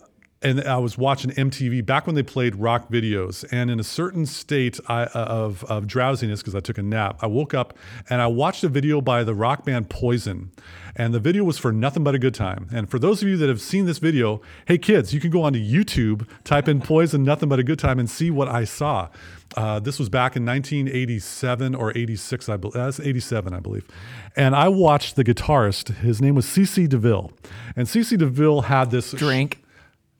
and 0.45 0.61
I 0.61 0.77
was 0.77 0.95
watching 0.95 1.31
MTV 1.31 1.83
back 1.83 2.05
when 2.05 2.15
they 2.15 2.21
played 2.21 2.55
rock 2.55 2.87
videos. 2.91 3.43
And 3.51 3.71
in 3.71 3.79
a 3.79 3.83
certain 3.83 4.27
state 4.27 4.79
I, 4.87 5.05
uh, 5.05 5.09
of, 5.13 5.63
of 5.63 5.87
drowsiness, 5.87 6.41
because 6.41 6.53
I 6.53 6.59
took 6.59 6.77
a 6.77 6.83
nap, 6.83 7.17
I 7.23 7.25
woke 7.25 7.55
up 7.55 7.75
and 8.11 8.21
I 8.21 8.27
watched 8.27 8.63
a 8.63 8.69
video 8.69 9.01
by 9.01 9.23
the 9.23 9.33
rock 9.33 9.65
band 9.65 9.89
Poison. 9.89 10.51
And 10.95 11.15
the 11.15 11.19
video 11.19 11.43
was 11.43 11.57
for 11.57 11.71
Nothing 11.71 12.03
But 12.03 12.13
a 12.13 12.19
Good 12.19 12.35
Time. 12.35 12.69
And 12.71 12.87
for 12.87 12.99
those 12.99 13.23
of 13.23 13.27
you 13.27 13.37
that 13.37 13.49
have 13.49 13.59
seen 13.59 13.85
this 13.85 13.97
video, 13.97 14.39
hey 14.67 14.77
kids, 14.77 15.15
you 15.15 15.19
can 15.19 15.31
go 15.31 15.41
onto 15.41 15.59
YouTube, 15.59 16.27
type 16.43 16.67
in 16.67 16.79
Poison, 16.79 17.23
Nothing 17.23 17.49
But 17.49 17.57
a 17.57 17.63
Good 17.63 17.79
Time, 17.79 17.97
and 17.97 18.07
see 18.07 18.29
what 18.29 18.47
I 18.47 18.65
saw. 18.65 19.09
Uh, 19.57 19.79
this 19.79 19.97
was 19.97 20.09
back 20.09 20.35
in 20.35 20.45
1987 20.45 21.73
or 21.73 21.91
86, 21.97 22.49
I 22.49 22.57
believe. 22.57 22.73
That's 22.73 22.99
87, 22.99 23.51
I 23.51 23.59
believe. 23.59 23.87
And 24.35 24.55
I 24.55 24.67
watched 24.67 25.15
the 25.15 25.23
guitarist. 25.23 25.95
His 25.97 26.21
name 26.21 26.35
was 26.35 26.45
CC 26.45 26.87
DeVille, 26.87 27.31
and 27.75 27.87
CC 27.87 28.15
DeVille 28.15 28.61
had 28.61 28.91
this 28.91 29.11
Drink. 29.11 29.64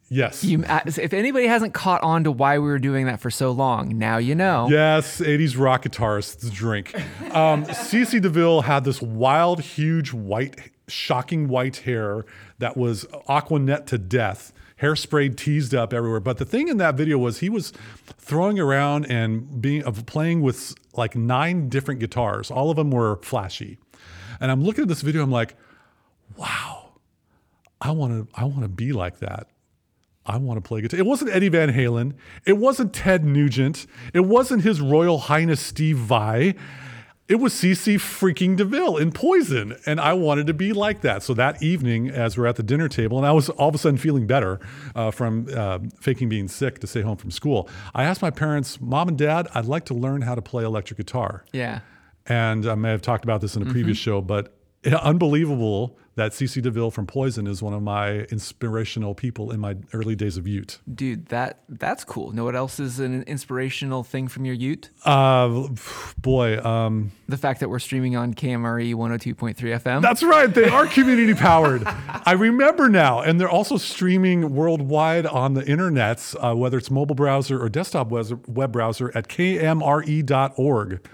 Yes. 0.09 0.43
You, 0.43 0.63
uh, 0.63 0.81
if 0.85 1.13
anybody 1.13 1.47
hasn't 1.47 1.74
caught 1.74 2.03
on 2.03 2.24
to 2.25 2.31
why 2.31 2.59
we 2.59 2.65
were 2.65 2.79
doing 2.79 3.07
that 3.07 3.19
for 3.19 3.31
so 3.31 3.51
long, 3.51 3.97
now 3.97 4.17
you 4.17 4.35
know. 4.35 4.67
Yes, 4.69 5.19
80s 5.19 5.57
rock 5.57 5.83
guitarists 5.83 6.51
drink. 6.51 6.93
Um, 7.33 7.65
CC 7.65 8.21
DeVille 8.21 8.62
had 8.62 8.83
this 8.83 9.01
wild, 9.01 9.62
huge, 9.62 10.13
white, 10.13 10.71
shocking 10.88 11.47
white 11.47 11.77
hair 11.77 12.24
that 12.59 12.77
was 12.77 13.05
aquanet 13.27 13.88
to 13.88 13.97
death, 13.97 14.53
hairsprayed, 14.79 15.38
teased 15.38 15.74
up 15.74 15.91
everywhere. 15.91 16.19
But 16.19 16.38
the 16.38 16.45
thing 16.45 16.67
in 16.67 16.77
that 16.77 16.95
video 16.95 17.17
was 17.17 17.39
he 17.39 17.50
was 17.50 17.74
throwing 18.17 18.59
around 18.59 19.05
and 19.05 19.59
being 19.59 19.83
of 19.83 20.05
playing 20.05 20.41
with 20.41 20.75
like 20.93 21.15
nine 21.15 21.67
different 21.67 22.00
guitars. 22.00 22.51
All 22.51 22.69
of 22.69 22.75
them 22.75 22.91
were 22.91 23.17
flashy. 23.24 23.79
And 24.39 24.51
I'm 24.51 24.63
looking 24.63 24.83
at 24.83 24.88
this 24.88 25.01
video, 25.01 25.24
I'm 25.24 25.31
like, 25.31 25.55
wow, 26.38 26.91
I 27.81 27.89
want 27.91 28.29
to, 28.29 28.35
I 28.39 28.43
want 28.43 28.62
to 28.62 28.67
be 28.69 28.91
like 28.91 29.19
that. 29.19 29.47
I 30.25 30.38
want 30.38 30.58
to 30.58 30.67
play 30.67 30.82
guitar. 30.82 31.00
It 31.00 31.05
wasn't 31.05 31.32
Eddie 31.32 31.50
Van 31.50 31.72
Halen. 31.72 32.13
It 32.46 32.58
wasn't 32.58 32.94
Ted 32.94 33.24
Nugent. 33.24 33.86
It 34.13 34.22
wasn't 34.22 34.63
His 34.63 34.82
Royal 34.82 35.20
Highness 35.20 35.62
Steve 35.62 35.98
Vai. 35.98 36.55
It 37.27 37.36
was 37.36 37.53
CC 37.53 37.96
freaking 37.96 38.55
DeVille 38.55 38.98
in 38.98 39.12
Poison. 39.12 39.75
And 39.86 40.00
I 40.00 40.13
wanted 40.13 40.46
to 40.48 40.53
be 40.53 40.74
like 40.74 41.01
that. 41.01 41.24
So 41.24 41.34
that 41.36 41.62
evening, 41.62 42.10
as 42.10 42.38
we're 42.38 42.46
at 42.46 42.55
the 42.55 42.63
dinner 42.63 42.88
table, 42.88 43.17
and 43.17 43.25
I 43.25 43.32
was 43.32 43.50
all 43.50 43.70
of 43.70 43.75
a 43.75 43.77
sudden 43.79 43.98
feeling 43.98 44.27
better 44.27 44.60
uh, 44.96 45.10
from 45.12 45.48
uh, 45.55 45.79
faking 46.00 46.29
being 46.29 46.48
sick 46.48 46.79
to 46.79 46.88
stay 46.88 47.01
home 47.01 47.17
from 47.17 47.32
school, 47.32 47.67
I 47.96 48.03
asked 48.03 48.22
my 48.22 48.29
parents, 48.29 48.79
Mom 48.79 49.08
and 49.08 49.17
Dad, 49.17 49.48
I'd 49.53 49.65
like 49.65 49.86
to 49.86 49.94
learn 49.94 50.22
how 50.22 50.36
to 50.36 50.41
play 50.41 50.63
electric 50.63 50.98
guitar. 50.98 51.46
Yeah. 51.51 51.79
And 52.27 52.67
I 52.67 52.75
may 52.75 52.89
have 52.89 53.01
talked 53.01 53.24
about 53.24 53.41
this 53.41 53.55
in 53.55 53.62
a 53.62 53.65
previous 53.65 53.98
show, 53.98 54.22
but 54.22 54.55
unbelievable 54.86 55.98
that 56.15 56.31
CC 56.31 56.62
DeVille 56.62 56.91
from 56.91 57.05
Poison 57.05 57.45
is 57.45 57.62
one 57.62 57.74
of 57.74 57.81
my 57.84 58.19
inspirational 58.31 59.13
people 59.13 59.51
in 59.51 59.60
my 59.60 59.75
early 59.93 60.15
days 60.15 60.38
of 60.38 60.48
Ute. 60.48 60.79
Dude, 60.93 61.25
that 61.27 61.60
that's 61.67 62.03
cool. 62.05 62.31
Know 62.31 62.45
what 62.45 62.55
else 62.55 62.79
is 62.79 63.00
an 63.00 63.24
inspirational 63.24 64.03
thing 64.03 64.27
from 64.29 64.45
your 64.45 64.55
Ute? 64.55 64.89
Uh, 65.03 65.67
boy, 66.17 66.57
um, 66.63 67.12
The 67.27 67.38
fact 67.38 67.60
that 67.60 67.69
we're 67.69 67.79
streaming 67.79 68.15
on 68.15 68.34
KMRE 68.34 68.93
102.3 68.95 69.55
FM. 69.55 70.01
that's 70.01 70.24
right. 70.24 70.53
They 70.53 70.69
are 70.69 70.88
community 70.88 71.34
powered. 71.34 71.84
I 71.86 72.31
remember 72.34 72.88
now, 72.88 73.19
and 73.22 73.39
they're 73.39 73.50
also 73.50 73.75
streaming 73.77 74.55
worldwide 74.55 75.25
on 75.25 75.53
the 75.53 75.63
internets, 75.63 76.36
uh, 76.41 76.55
whether 76.55 76.77
it's 76.77 76.89
mobile 76.89 77.15
browser 77.15 77.62
or 77.62 77.67
desktop 77.67 78.10
web 78.10 78.41
web 78.48 78.72
browser 78.72 79.12
at 79.13 79.27
kmre.org. 79.27 81.05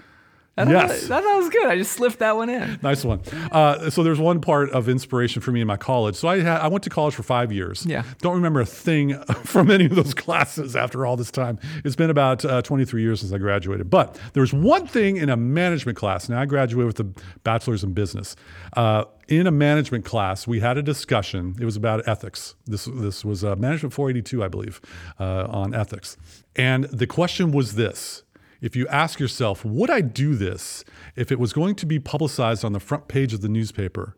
That, 0.56 0.68
yes. 0.68 1.08
that, 1.08 1.22
that 1.22 1.36
was 1.36 1.48
good. 1.48 1.66
I 1.66 1.78
just 1.78 1.92
slipped 1.92 2.18
that 2.18 2.36
one 2.36 2.50
in. 2.50 2.78
Nice 2.82 3.06
one. 3.06 3.22
Uh, 3.50 3.88
so 3.88 4.02
there's 4.02 4.18
one 4.18 4.42
part 4.42 4.68
of 4.70 4.86
inspiration 4.86 5.40
for 5.40 5.50
me 5.50 5.62
in 5.62 5.66
my 5.66 5.78
college. 5.78 6.14
So 6.14 6.28
I 6.28 6.40
had, 6.40 6.60
I 6.60 6.68
went 6.68 6.84
to 6.84 6.90
college 6.90 7.14
for 7.14 7.22
five 7.22 7.50
years. 7.50 7.86
Yeah. 7.86 8.02
Don't 8.18 8.34
remember 8.34 8.60
a 8.60 8.66
thing 8.66 9.18
from 9.44 9.70
any 9.70 9.86
of 9.86 9.94
those 9.94 10.12
classes 10.12 10.76
after 10.76 11.06
all 11.06 11.16
this 11.16 11.30
time. 11.30 11.58
It's 11.84 11.96
been 11.96 12.10
about 12.10 12.44
uh, 12.44 12.60
23 12.60 13.00
years 13.00 13.20
since 13.20 13.32
I 13.32 13.38
graduated. 13.38 13.88
But 13.88 14.18
there 14.34 14.42
was 14.42 14.52
one 14.52 14.86
thing 14.86 15.16
in 15.16 15.30
a 15.30 15.38
management 15.38 15.96
class. 15.96 16.28
Now 16.28 16.42
I 16.42 16.44
graduated 16.44 16.86
with 16.86 17.00
a 17.00 17.22
bachelor's 17.44 17.82
in 17.82 17.94
business. 17.94 18.36
Uh, 18.76 19.04
in 19.28 19.46
a 19.46 19.50
management 19.50 20.04
class, 20.04 20.46
we 20.46 20.60
had 20.60 20.76
a 20.76 20.82
discussion. 20.82 21.56
It 21.58 21.64
was 21.64 21.76
about 21.76 22.06
ethics. 22.06 22.56
This 22.66 22.84
this 22.84 23.24
was 23.24 23.42
uh, 23.42 23.56
Management 23.56 23.94
482, 23.94 24.44
I 24.44 24.48
believe, 24.48 24.80
uh, 25.18 25.46
on 25.48 25.74
ethics. 25.74 26.18
And 26.54 26.84
the 26.84 27.06
question 27.06 27.52
was 27.52 27.76
this 27.76 28.24
if 28.62 28.76
you 28.76 28.86
ask 28.88 29.20
yourself, 29.20 29.64
would 29.64 29.90
I 29.90 30.00
do 30.00 30.34
this 30.34 30.84
if 31.16 31.30
it 31.30 31.38
was 31.38 31.52
going 31.52 31.74
to 31.74 31.86
be 31.86 31.98
publicized 31.98 32.64
on 32.64 32.72
the 32.72 32.80
front 32.80 33.08
page 33.08 33.34
of 33.34 33.42
the 33.42 33.48
newspaper? 33.48 34.16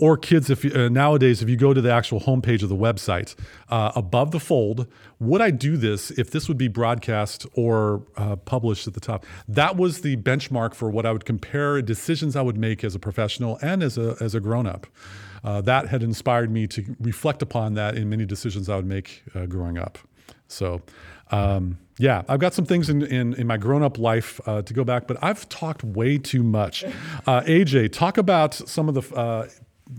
Or 0.00 0.16
kids, 0.16 0.48
if 0.48 0.64
you, 0.64 0.70
uh, 0.72 0.88
nowadays, 0.88 1.42
if 1.42 1.48
you 1.48 1.56
go 1.56 1.74
to 1.74 1.80
the 1.80 1.92
actual 1.92 2.20
homepage 2.20 2.62
of 2.62 2.68
the 2.68 2.76
website, 2.76 3.34
uh, 3.68 3.90
above 3.96 4.30
the 4.30 4.38
fold, 4.38 4.86
would 5.18 5.40
I 5.40 5.50
do 5.50 5.76
this 5.76 6.12
if 6.12 6.30
this 6.30 6.46
would 6.46 6.56
be 6.56 6.68
broadcast 6.68 7.46
or 7.54 8.06
uh, 8.16 8.36
published 8.36 8.86
at 8.86 8.94
the 8.94 9.00
top? 9.00 9.26
That 9.48 9.76
was 9.76 10.02
the 10.02 10.16
benchmark 10.16 10.74
for 10.74 10.88
what 10.88 11.04
I 11.04 11.10
would 11.10 11.24
compare 11.24 11.82
decisions 11.82 12.36
I 12.36 12.42
would 12.42 12.56
make 12.56 12.84
as 12.84 12.94
a 12.94 13.00
professional 13.00 13.58
and 13.60 13.82
as 13.82 13.98
a, 13.98 14.16
as 14.20 14.36
a 14.36 14.40
grown 14.40 14.68
up. 14.68 14.86
Uh, 15.44 15.60
that 15.62 15.88
had 15.88 16.02
inspired 16.02 16.50
me 16.50 16.66
to 16.66 16.96
reflect 17.00 17.42
upon 17.42 17.74
that 17.74 17.96
in 17.96 18.08
many 18.08 18.26
decisions 18.26 18.68
I 18.68 18.76
would 18.76 18.86
make 18.86 19.22
uh, 19.34 19.46
growing 19.46 19.78
up. 19.78 19.98
So, 20.48 20.82
um, 21.30 21.78
yeah, 21.98 22.22
I've 22.28 22.40
got 22.40 22.54
some 22.54 22.64
things 22.64 22.88
in, 22.88 23.02
in, 23.02 23.34
in 23.34 23.46
my 23.46 23.56
grown 23.56 23.82
up 23.82 23.98
life 23.98 24.40
uh, 24.46 24.62
to 24.62 24.72
go 24.72 24.84
back, 24.84 25.06
but 25.06 25.16
I've 25.22 25.48
talked 25.48 25.84
way 25.84 26.16
too 26.16 26.42
much. 26.42 26.84
Uh, 27.26 27.40
AJ, 27.42 27.92
talk 27.92 28.16
about 28.16 28.54
some 28.54 28.88
of 28.88 28.94
the 28.94 29.14
uh, 29.14 29.48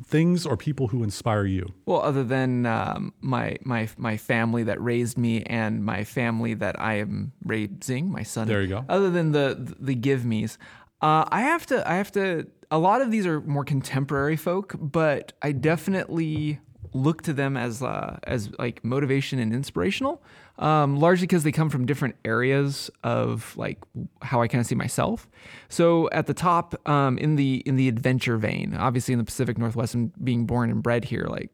things 0.05 0.45
or 0.45 0.55
people 0.55 0.87
who 0.87 1.03
inspire 1.03 1.45
you. 1.45 1.73
Well, 1.85 2.01
other 2.01 2.23
than 2.23 2.65
um, 2.65 3.13
my 3.21 3.57
my 3.63 3.89
my 3.97 4.17
family 4.17 4.63
that 4.63 4.81
raised 4.81 5.17
me 5.17 5.43
and 5.43 5.83
my 5.83 6.03
family 6.03 6.53
that 6.55 6.79
I 6.79 6.95
am 6.95 7.31
raising, 7.43 8.11
my 8.11 8.23
son. 8.23 8.47
There 8.47 8.61
you 8.61 8.67
go. 8.67 8.85
Other 8.87 9.09
than 9.09 9.31
the 9.31 9.75
the 9.79 9.95
give 9.95 10.25
me's, 10.25 10.57
uh, 11.01 11.25
I 11.29 11.41
have 11.41 11.65
to 11.67 11.87
I 11.89 11.95
have 11.95 12.11
to. 12.13 12.47
A 12.71 12.77
lot 12.77 13.01
of 13.01 13.11
these 13.11 13.25
are 13.25 13.41
more 13.41 13.65
contemporary 13.65 14.35
folk, 14.35 14.75
but 14.79 15.33
I 15.41 15.51
definitely 15.51 16.59
look 16.93 17.21
to 17.23 17.33
them 17.33 17.57
as 17.57 17.81
uh, 17.83 18.17
as 18.23 18.51
like 18.57 18.83
motivation 18.83 19.39
and 19.39 19.53
inspirational. 19.53 20.21
Um, 20.57 20.97
largely 20.99 21.25
because 21.25 21.43
they 21.43 21.53
come 21.53 21.69
from 21.69 21.85
different 21.85 22.15
areas 22.25 22.91
of 23.01 23.55
like 23.55 23.77
how 24.21 24.41
I 24.41 24.49
kind 24.49 24.59
of 24.59 24.67
see 24.67 24.75
myself. 24.75 25.29
So 25.69 26.09
at 26.11 26.27
the 26.27 26.33
top, 26.33 26.75
um, 26.87 27.17
in 27.17 27.37
the 27.37 27.63
in 27.65 27.77
the 27.77 27.87
adventure 27.87 28.37
vein, 28.37 28.75
obviously 28.75 29.13
in 29.13 29.19
the 29.19 29.25
Pacific 29.25 29.57
Northwest, 29.57 29.93
and 29.93 30.11
being 30.23 30.45
born 30.45 30.69
and 30.69 30.83
bred 30.83 31.05
here, 31.05 31.27
like 31.29 31.49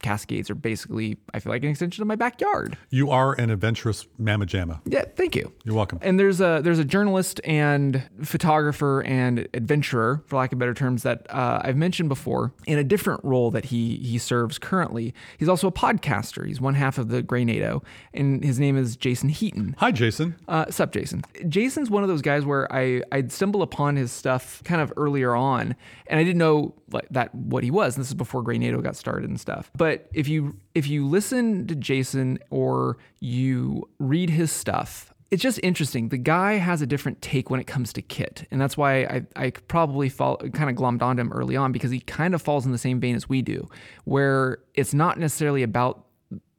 Cascades 0.00 0.50
are 0.50 0.54
basically, 0.54 1.18
I 1.34 1.40
feel 1.40 1.52
like 1.52 1.62
an 1.64 1.70
extension 1.70 2.02
of 2.02 2.08
my 2.08 2.16
backyard. 2.16 2.76
You 2.90 3.10
are 3.10 3.32
an 3.34 3.50
adventurous 3.50 4.06
mamma 4.18 4.46
jamma. 4.46 4.80
Yeah, 4.84 5.04
thank 5.16 5.34
you. 5.34 5.52
You're 5.64 5.74
welcome. 5.74 5.98
And 6.02 6.18
there's 6.18 6.40
a 6.40 6.60
there's 6.62 6.78
a 6.78 6.84
journalist 6.84 7.40
and 7.44 8.02
photographer 8.22 9.02
and 9.02 9.48
adventurer, 9.54 10.22
for 10.26 10.36
lack 10.36 10.52
of 10.52 10.58
better 10.58 10.74
terms, 10.74 11.02
that 11.02 11.26
uh, 11.30 11.60
I've 11.62 11.76
mentioned 11.76 12.08
before 12.08 12.52
in 12.66 12.78
a 12.78 12.84
different 12.84 13.24
role 13.24 13.50
that 13.50 13.66
he 13.66 13.96
he 13.96 14.18
serves 14.18 14.58
currently. 14.58 15.14
He's 15.38 15.48
also 15.48 15.68
a 15.68 15.72
podcaster. 15.72 16.46
He's 16.46 16.60
one 16.60 16.74
half 16.74 16.98
of 16.98 17.08
the 17.08 17.22
Grey 17.22 17.44
NATO, 17.44 17.82
and 18.14 18.44
his 18.44 18.60
name 18.60 18.76
is 18.76 18.96
Jason 18.96 19.28
Heaton. 19.28 19.74
Hi, 19.78 19.90
Jason. 19.90 20.36
Uh, 20.46 20.70
sup, 20.70 20.92
Jason. 20.92 21.22
Jason's 21.48 21.90
one 21.90 22.02
of 22.02 22.08
those 22.08 22.22
guys 22.22 22.44
where 22.44 22.72
I 22.72 23.02
I'd 23.12 23.32
stumble 23.32 23.62
upon 23.62 23.96
his 23.96 24.12
stuff 24.12 24.62
kind 24.64 24.80
of 24.80 24.92
earlier 24.96 25.34
on, 25.34 25.74
and 26.06 26.20
I 26.20 26.24
didn't 26.24 26.38
know 26.38 26.74
like 26.90 27.08
that 27.10 27.34
what 27.34 27.64
he 27.64 27.70
was. 27.70 27.96
And 27.96 28.02
this 28.02 28.08
is 28.08 28.14
before 28.14 28.42
Grey 28.42 28.58
NATO 28.58 28.80
got 28.80 28.96
started 28.96 29.28
and 29.28 29.40
stuff. 29.40 29.70
But 29.76 29.87
if 30.12 30.28
you 30.28 30.56
if 30.74 30.86
you 30.86 31.06
listen 31.06 31.66
to 31.66 31.74
Jason 31.74 32.38
or 32.50 32.98
you 33.20 33.88
read 33.98 34.30
his 34.30 34.50
stuff, 34.52 35.12
it's 35.30 35.42
just 35.42 35.60
interesting. 35.62 36.08
The 36.08 36.16
guy 36.18 36.54
has 36.54 36.80
a 36.82 36.86
different 36.86 37.20
take 37.20 37.50
when 37.50 37.60
it 37.60 37.66
comes 37.66 37.92
to 37.94 38.02
kit, 38.02 38.46
and 38.50 38.60
that's 38.60 38.76
why 38.76 39.00
I 39.04 39.26
I 39.36 39.50
probably 39.50 40.08
fall 40.08 40.36
kind 40.38 40.70
of 40.70 40.76
glommed 40.76 41.02
onto 41.02 41.20
him 41.20 41.32
early 41.32 41.56
on 41.56 41.72
because 41.72 41.90
he 41.90 42.00
kind 42.00 42.34
of 42.34 42.40
falls 42.42 42.64
in 42.66 42.72
the 42.72 42.78
same 42.78 42.98
vein 43.00 43.14
as 43.16 43.28
we 43.28 43.42
do, 43.42 43.68
where 44.04 44.58
it's 44.74 44.94
not 44.94 45.18
necessarily 45.18 45.62
about 45.62 46.06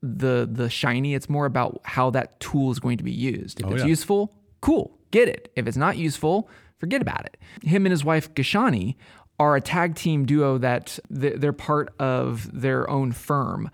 the 0.01 0.47
the 0.51 0.69
shiny. 0.69 1.13
It's 1.15 1.29
more 1.29 1.45
about 1.45 1.81
how 1.83 2.09
that 2.11 2.39
tool 2.39 2.71
is 2.71 2.79
going 2.79 2.97
to 2.97 3.03
be 3.03 3.11
used. 3.11 3.59
If 3.59 3.65
Oh, 3.65 3.71
it's 3.71 3.81
yeah. 3.83 3.87
useful, 3.87 4.33
cool, 4.61 4.97
get 5.11 5.27
it. 5.27 5.51
If 5.55 5.67
it's 5.67 5.77
not 5.77 5.97
useful, 5.97 6.47
forget 6.77 7.01
about 7.01 7.25
it. 7.25 7.37
Him 7.63 7.85
and 7.85 7.91
his 7.91 8.05
wife 8.05 8.33
Gishani 8.33 8.95
are 9.39 9.55
a 9.55 9.61
tag 9.61 9.95
team 9.95 10.25
duo 10.25 10.57
that 10.57 10.99
th- 11.17 11.35
they're 11.37 11.53
part 11.53 11.93
of 11.99 12.49
their 12.51 12.89
own 12.89 13.11
firm. 13.11 13.69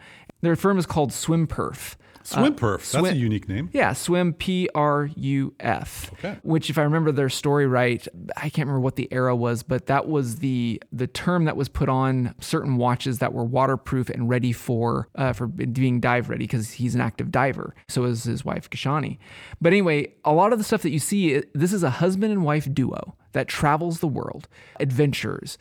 Their 0.46 0.56
firm 0.56 0.78
is 0.78 0.86
called 0.86 1.10
Swimpruf. 1.10 1.96
Swim 2.26 2.56
Pruf. 2.56 2.92
That's 2.92 3.10
a 3.10 3.16
unique 3.16 3.48
name. 3.48 3.70
Yeah, 3.72 3.94
Swim 3.94 4.34
P 4.34 4.68
R 4.74 5.12
U 5.16 5.54
F. 5.60 6.12
Okay. 6.14 6.38
Which, 6.42 6.72
if 6.72 6.78
I 6.80 6.82
remember 6.82 7.12
their 7.12 7.30
story 7.30 7.68
right, 7.68 8.06
I 8.36 8.50
can't 8.50 8.68
remember 8.68 8.80
what 8.80 8.96
the 8.96 9.08
era 9.12 9.36
was, 9.36 9.62
but 9.62 9.86
that 9.86 10.08
was 10.08 10.38
the 10.38 10.82
the 10.92 11.06
term 11.06 11.46
that 11.46 11.56
was 11.56 11.70
put 11.70 11.88
on 11.88 12.34
certain 12.40 12.78
watches 12.78 13.20
that 13.20 13.32
were 13.32 13.44
waterproof 13.44 14.10
and 14.10 14.28
ready 14.28 14.54
for 14.54 15.08
uh, 15.14 15.34
for 15.34 15.46
being 15.46 16.00
dive 16.00 16.30
ready 16.30 16.46
because 16.46 16.72
he's 16.72 16.96
an 16.96 17.02
active 17.02 17.32
diver. 17.32 17.76
So 17.88 18.06
is 18.06 18.24
his 18.24 18.44
wife 18.44 18.72
Gishani. 18.72 19.20
But 19.62 19.74
anyway, 19.74 20.14
a 20.24 20.34
lot 20.34 20.52
of 20.52 20.58
the 20.58 20.64
stuff 20.64 20.82
that 20.82 20.92
you 20.92 21.00
see, 21.00 21.44
this 21.54 21.74
is 21.74 21.84
a 21.84 21.92
husband 21.92 22.34
and 22.34 22.44
wife 22.44 22.68
duo 22.74 23.16
that 23.34 23.48
travels 23.48 24.00
the 24.00 24.08
world, 24.08 24.48
adventures. 24.80 25.60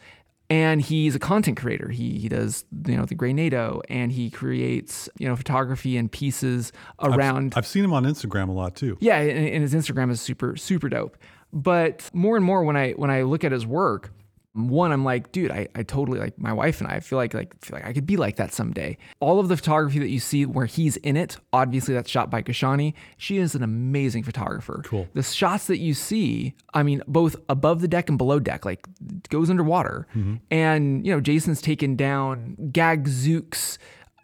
And 0.55 0.81
he's 0.81 1.17
a 1.17 1.19
content 1.19 1.57
creator. 1.57 1.89
He 1.89 2.19
he 2.19 2.29
does 2.29 2.65
you 2.87 2.97
know 2.97 3.05
the 3.05 3.17
Grey 3.17 3.33
NATO, 3.33 3.83
and 3.89 4.13
he 4.13 4.31
creates 4.31 5.09
you 5.19 5.27
know 5.27 5.35
photography 5.35 5.97
and 5.97 6.11
pieces 6.11 6.73
around. 7.03 7.55
I've 7.57 7.67
seen 7.67 7.83
him 7.83 7.93
on 7.93 8.05
Instagram 8.05 8.49
a 8.49 8.53
lot 8.53 8.77
too. 8.77 8.97
yeah, 9.01 9.19
and, 9.19 9.49
and 9.49 9.63
his 9.63 9.75
Instagram 9.75 10.13
is 10.13 10.21
super 10.21 10.57
super 10.57 10.89
dope. 10.89 11.17
But 11.53 12.09
more 12.13 12.37
and 12.37 12.45
more 12.45 12.63
when 12.63 12.77
I 12.77 12.93
when 12.93 13.11
I 13.11 13.23
look 13.23 13.43
at 13.43 13.51
his 13.51 13.67
work, 13.67 14.13
one 14.55 14.93
I'm 14.93 15.05
like, 15.05 15.33
dude, 15.33 15.51
I, 15.51 15.67
I 15.75 15.83
totally 15.83 16.21
like 16.21 16.39
my 16.39 16.53
wife 16.53 16.81
and 16.81 16.89
I, 16.89 16.95
I 16.95 17.01
feel 17.01 17.19
like 17.19 17.35
like 17.35 17.55
feel 17.65 17.77
like 17.77 17.87
I 17.87 17.93
could 17.93 18.07
be 18.07 18.17
like 18.17 18.37
that 18.37 18.53
someday. 18.53 18.97
All 19.19 19.41
of 19.41 19.49
the 19.49 19.57
photography 19.57 19.99
that 19.99 20.09
you 20.09 20.21
see 20.21 20.47
where 20.47 20.67
he's 20.67 20.97
in 20.99 21.17
it, 21.17 21.37
obviously 21.53 21.93
that's 21.93 22.09
shot 22.09 22.31
by 22.31 22.41
Gishani. 22.41 22.95
She 23.17 23.39
is 23.39 23.57
an 23.57 23.65
amazing 23.65 24.23
photographer. 24.23 24.83
Cool. 24.85 25.09
The 25.13 25.25
shots 25.25 25.67
that 25.67 25.79
you 25.79 25.93
see, 25.93 26.55
I 26.73 26.85
mean, 26.85 27.03
both 27.09 27.35
above 27.49 27.81
the 27.81 27.89
deck 27.89 28.09
and 28.09 28.17
below 28.17 28.39
deck, 28.39 28.65
like 28.65 28.87
goes 29.29 29.51
underwater. 29.51 30.07
Mm-hmm. 30.15 30.37
And 30.53 31.05
you 31.05 31.13
know, 31.13 31.21
Jason's 31.21 31.61
taken 31.61 31.97
down 31.97 32.57
Gagzooks 32.71 33.79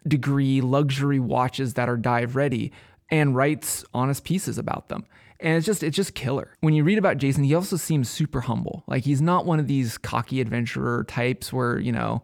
degree 0.07 0.61
luxury 0.61 1.19
watches 1.19 1.75
that 1.75 1.89
are 1.89 1.97
dive 1.97 2.35
ready 2.35 2.71
and 3.09 3.35
writes 3.35 3.83
honest 3.93 4.23
pieces 4.23 4.57
about 4.57 4.87
them. 4.87 5.05
And 5.41 5.57
it's 5.57 5.65
just 5.65 5.83
it's 5.83 5.95
just 5.95 6.13
killer. 6.13 6.55
When 6.61 6.73
you 6.73 6.83
read 6.83 6.97
about 6.97 7.17
Jason, 7.17 7.43
he 7.43 7.55
also 7.55 7.75
seems 7.75 8.09
super 8.09 8.41
humble. 8.41 8.83
Like 8.87 9.03
he's 9.03 9.21
not 9.21 9.45
one 9.45 9.59
of 9.59 9.67
these 9.67 9.97
cocky 9.97 10.39
adventurer 10.39 11.03
types 11.05 11.51
where, 11.51 11.79
you 11.79 11.91
know, 11.91 12.23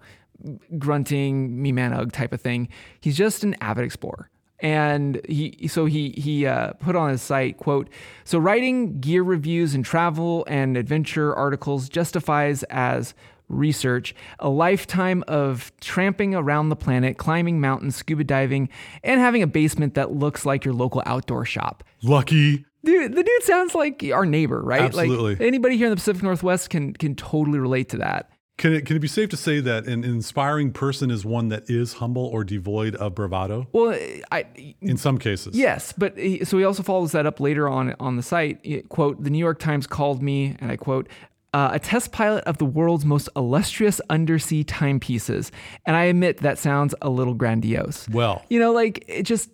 grunting, 0.78 1.62
me 1.62 1.72
man 1.72 1.94
ugh 1.94 2.12
type 2.12 2.32
of 2.32 2.42
thing. 2.42 2.70
He's 3.02 3.18
just 3.18 3.44
an 3.44 3.56
avid 3.60 3.86
explorer. 3.86 4.30
And 4.60 5.22
he 5.28 5.68
so 5.68 5.86
he 5.86 6.16
he 6.18 6.46
uh, 6.46 6.74
put 6.74 6.96
on 6.96 7.12
his 7.12 7.22
site 7.22 7.58
quote 7.58 7.90
so 8.24 8.40
writing 8.40 9.00
gear 9.00 9.22
reviews 9.22 9.76
and 9.76 9.86
travel 9.86 10.46
and 10.48 10.76
adventure 10.78 11.36
articles 11.36 11.90
justifies 11.90 12.64
as 12.64 13.14
research 13.50 14.16
a 14.40 14.50
lifetime 14.50 15.24
of 15.28 15.72
tramping 15.80 16.34
around 16.34 16.70
the 16.70 16.76
planet 16.76 17.20
climbing 17.20 17.62
mountains 17.62 17.96
scuba 17.96 18.24
diving 18.24 18.68
and 19.04 19.22
having 19.22 19.44
a 19.44 19.48
basement 19.48 19.94
that 19.94 20.12
looks 20.12 20.44
like 20.44 20.66
your 20.66 20.74
local 20.74 21.04
outdoor 21.06 21.46
shop 21.46 21.84
Lucky. 22.02 22.66
Dude, 22.88 23.16
the 23.16 23.24
dude 23.24 23.44
sounds 23.44 23.76
like 23.76 24.04
our 24.14 24.26
neighbor, 24.26 24.62
right? 24.62 24.82
Absolutely. 24.82 25.34
Like 25.36 25.42
anybody 25.42 25.78
here 25.78 25.88
in 25.88 25.92
the 25.92 25.98
Pacific 25.98 26.24
Northwest 26.24 26.70
can 26.70 26.94
can 26.94 27.16
totally 27.16 27.60
relate 27.60 27.90
to 27.90 27.98
that. 27.98 28.30
Can 28.58 28.74
it 28.74 28.86
can 28.88 28.96
it 28.96 29.00
be 29.00 29.08
safe 29.08 29.30
to 29.30 29.38
say 29.38 29.60
that 29.60 29.86
an 29.86 30.04
inspiring 30.04 30.72
person 30.72 31.12
is 31.12 31.24
one 31.24 31.50
that 31.50 31.70
is 31.70 31.94
humble 31.94 32.26
or 32.26 32.44
devoid 32.44 32.96
of 32.96 33.14
bravado? 33.14 33.68
Well, 33.72 33.96
I 34.32 34.46
In 34.82 34.98
some 34.98 35.18
cases. 35.20 35.56
yes, 35.56 35.94
but 35.96 36.18
he, 36.18 36.44
so 36.44 36.58
he 36.58 36.64
also 36.64 36.82
follows 36.82 37.12
that 37.12 37.26
up 37.28 37.40
later 37.40 37.68
on 37.70 37.94
on 38.00 38.16
the 38.16 38.24
site. 38.24 38.60
He- 38.64 38.82
Quote: 38.82 39.24
The 39.24 39.30
New 39.30 39.38
York 39.38 39.60
Times 39.60 39.86
called 39.86 40.24
me, 40.24 40.56
and 40.60 40.72
I 40.72 40.78
quote. 40.78 41.08
Uh, 41.54 41.70
a 41.74 41.80
test 41.80 42.12
pilot 42.12 42.44
of 42.44 42.58
the 42.58 42.66
world's 42.66 43.06
most 43.06 43.30
illustrious 43.36 44.00
undersea 44.10 44.64
timepieces. 44.66 45.52
And 45.86 45.96
I 45.96 46.04
admit 46.04 46.38
that 46.40 46.60
sounds 46.60 46.94
a 47.02 47.10
little 47.10 47.34
grandiose. 47.34 48.08
Well, 48.10 48.44
You 48.50 48.60
know, 48.60 48.74
like 48.74 49.06
it 49.08 49.24
just 49.24 49.50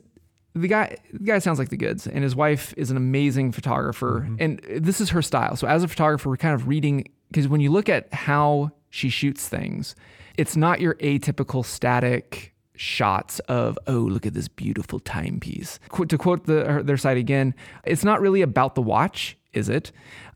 the 0.56 0.68
guy 0.68 0.98
the 1.12 1.24
guy 1.24 1.40
sounds 1.40 1.60
like 1.60 1.70
the 1.70 1.78
goods 1.78 2.06
and 2.08 2.24
his 2.24 2.36
wife 2.36 2.74
is 2.78 2.92
an 2.92 2.98
amazing 2.98 3.52
photographer 3.52 4.26
mm-hmm. 4.28 4.36
and 4.40 4.62
this 4.84 5.02
is 5.02 5.10
her 5.10 5.22
style. 5.22 5.56
So 5.56 5.68
as 5.68 5.84
a 5.84 5.88
photographer, 5.88 6.30
we're 6.30 6.38
kind 6.38 6.56
of 6.56 6.68
reading 6.68 7.08
because 7.30 7.48
when 7.48 7.62
you 7.62 7.72
look 7.72 7.90
at 7.90 8.14
how 8.14 8.72
she 8.90 9.10
shoots 9.10 9.48
things, 9.48 9.96
it's 10.38 10.56
not 10.56 10.80
your 10.80 10.96
atypical 10.96 11.66
static 11.66 12.54
shots 12.76 13.40
of 13.42 13.78
oh 13.88 14.00
look 14.00 14.26
at 14.26 14.34
this 14.34 14.48
beautiful 14.48 15.00
timepiece. 15.00 15.80
Qu- 15.90 16.06
to 16.06 16.18
quote 16.18 16.46
the, 16.46 16.66
her, 16.66 16.84
their 16.84 16.98
site 16.98 17.18
again, 17.18 17.56
it's 17.86 18.04
not 18.04 18.22
really 18.22 18.42
about 18.42 18.76
the 18.76 18.82
watch, 18.82 19.38
is 19.54 19.70
it? 19.70 19.92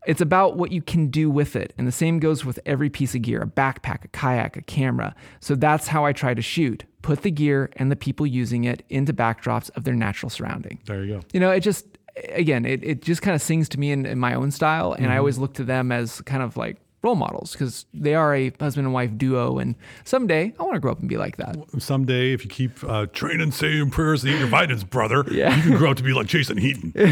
It's 0.06 0.22
about 0.22 0.56
what 0.56 0.72
you 0.72 0.82
can 0.82 1.08
do 1.08 1.30
with 1.30 1.56
it. 1.56 1.74
And 1.78 1.88
the 1.88 1.92
same 1.92 2.20
goes 2.20 2.46
with 2.46 2.60
every 2.66 2.90
piece 2.90 3.14
of 3.16 3.22
gear 3.22 3.42
a 3.42 3.48
backpack, 3.48 4.06
a 4.06 4.08
kayak, 4.10 4.56
a 4.56 4.62
camera. 4.62 5.16
So 5.40 5.56
that's 5.56 5.88
how 5.88 6.06
I 6.06 6.14
try 6.14 6.34
to 6.34 6.42
shoot. 6.42 6.86
Put 7.02 7.24
the 7.24 7.32
gear 7.32 7.70
and 7.76 7.92
the 7.92 7.96
people 7.96 8.26
using 8.26 8.64
it 8.64 8.84
into 8.90 9.14
backdrops 9.14 9.70
of 9.76 9.84
their 9.84 9.96
natural 9.96 10.30
surrounding. 10.30 10.80
there 10.86 11.04
you 11.04 11.16
go. 11.16 11.22
You 11.34 11.40
know, 11.40 11.52
it 11.52 11.62
just, 11.62 11.86
again, 12.30 12.66
it, 12.66 12.84
it 12.84 13.02
just 13.02 13.22
kind 13.22 13.36
of 13.36 13.42
sings 13.42 13.68
to 13.70 13.80
me 13.80 13.92
in, 13.92 14.06
in 14.06 14.20
my 14.20 14.34
own 14.34 14.52
style. 14.52 14.94
And 14.94 15.08
I 15.08 15.10
mm-hmm. 15.10 15.20
always 15.20 15.38
look 15.38 15.54
to 15.56 15.64
them 15.64 15.92
as 15.92 16.22
kind 16.22 16.44
of 16.44 16.58
like 16.58 16.78
role 17.08 17.16
models 17.16 17.54
because 17.54 17.86
they 17.94 18.14
are 18.16 18.36
a 18.36 18.52
husband 18.60 18.86
and 18.88 18.94
wife 18.94 19.12
duo. 19.18 19.58
And 19.60 19.76
someday 20.04 20.54
I 20.60 20.64
want 20.64 20.76
to 20.76 20.80
grow 20.80 20.92
up 20.92 21.00
and 21.00 21.08
be 21.10 21.18
like 21.18 21.38
that. 21.38 21.56
Someday, 21.80 22.34
if 22.34 22.44
you 22.44 22.50
keep 22.50 22.84
uh, 22.84 23.06
training, 23.08 23.52
saying 23.52 23.92
prayers, 23.92 24.24
and 24.24 24.30
eating 24.32 24.42
your 24.42 24.50
vitamins, 24.50 24.84
brother, 24.84 25.24
Yeah. 25.32 25.56
you 25.56 25.62
can 25.64 25.78
grow 25.78 25.92
up 25.92 25.98
to 25.98 26.04
be 26.04 26.14
like 26.14 26.28
Jason 26.28 26.58
Heaton. 26.58 26.94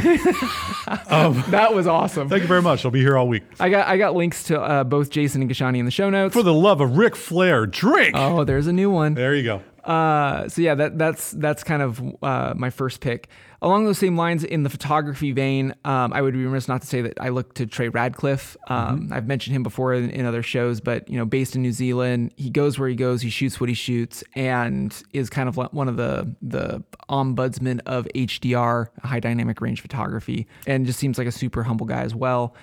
That 0.85 1.73
was 1.73 1.87
awesome. 1.87 2.29
Thank 2.29 2.41
you 2.43 2.47
very 2.47 2.61
much. 2.61 2.85
I'll 2.85 2.91
be 2.91 2.99
here 3.01 3.17
all 3.17 3.27
week. 3.27 3.43
I 3.59 3.69
got 3.69 3.87
I 3.87 3.97
got 3.97 4.15
links 4.15 4.43
to 4.45 4.59
uh, 4.61 4.83
both 4.83 5.09
Jason 5.09 5.41
and 5.41 5.49
Gishani 5.49 5.77
in 5.79 5.85
the 5.85 5.91
show 5.91 6.09
notes. 6.09 6.33
For 6.33 6.43
the 6.43 6.53
love 6.53 6.81
of 6.81 6.97
Ric 6.97 7.15
Flair, 7.15 7.65
drink. 7.65 8.11
Oh, 8.15 8.43
there's 8.43 8.67
a 8.67 8.73
new 8.73 8.89
one. 8.89 9.13
there 9.13 9.35
you 9.35 9.43
go. 9.43 9.61
Uh, 9.89 10.47
so 10.49 10.61
yeah, 10.61 10.75
that 10.75 10.97
that's 10.97 11.31
that's 11.31 11.63
kind 11.63 11.81
of 11.81 12.01
uh, 12.23 12.53
my 12.55 12.69
first 12.69 12.99
pick. 13.01 13.27
Along 13.65 13.85
those 13.85 13.97
same 13.97 14.15
lines, 14.15 14.43
in 14.43 14.61
the 14.61 14.69
photography 14.69 15.31
vein, 15.31 15.73
um, 15.85 16.13
I 16.13 16.21
would 16.21 16.35
be 16.35 16.45
remiss 16.45 16.67
not 16.67 16.81
to 16.81 16.87
say 16.87 17.01
that 17.01 17.19
I 17.19 17.29
look 17.29 17.55
to 17.55 17.65
Trey 17.65 17.89
Ratcliff. 17.89 18.55
Um, 18.67 19.09
I've 19.11 19.25
mentioned 19.25 19.55
him 19.55 19.63
before 19.63 19.95
in, 19.95 20.11
in 20.11 20.27
other 20.27 20.43
shows, 20.43 20.79
but 20.79 21.09
you 21.09 21.17
know, 21.17 21.25
based 21.25 21.55
in 21.55 21.63
New 21.63 21.71
Zealand, 21.71 22.31
he 22.37 22.51
goes 22.51 22.77
where 22.77 22.87
he 22.87 22.93
goes, 22.93 23.23
he 23.23 23.31
shoots 23.31 23.59
what 23.59 23.67
he 23.67 23.73
shoots, 23.73 24.23
and 24.35 24.95
is 25.13 25.31
kind 25.31 25.49
of 25.49 25.57
one 25.57 25.87
of 25.87 25.97
the 25.97 26.31
the 26.43 26.83
ombudsman 27.09 27.79
of 27.87 28.07
HDR, 28.13 28.89
high 29.03 29.19
dynamic 29.19 29.59
range 29.59 29.81
photography, 29.81 30.45
and 30.67 30.85
just 30.85 30.99
seems 30.99 31.17
like 31.17 31.25
a 31.25 31.31
super 31.31 31.63
humble 31.63 31.87
guy 31.87 32.03
as 32.03 32.13
well. 32.13 32.55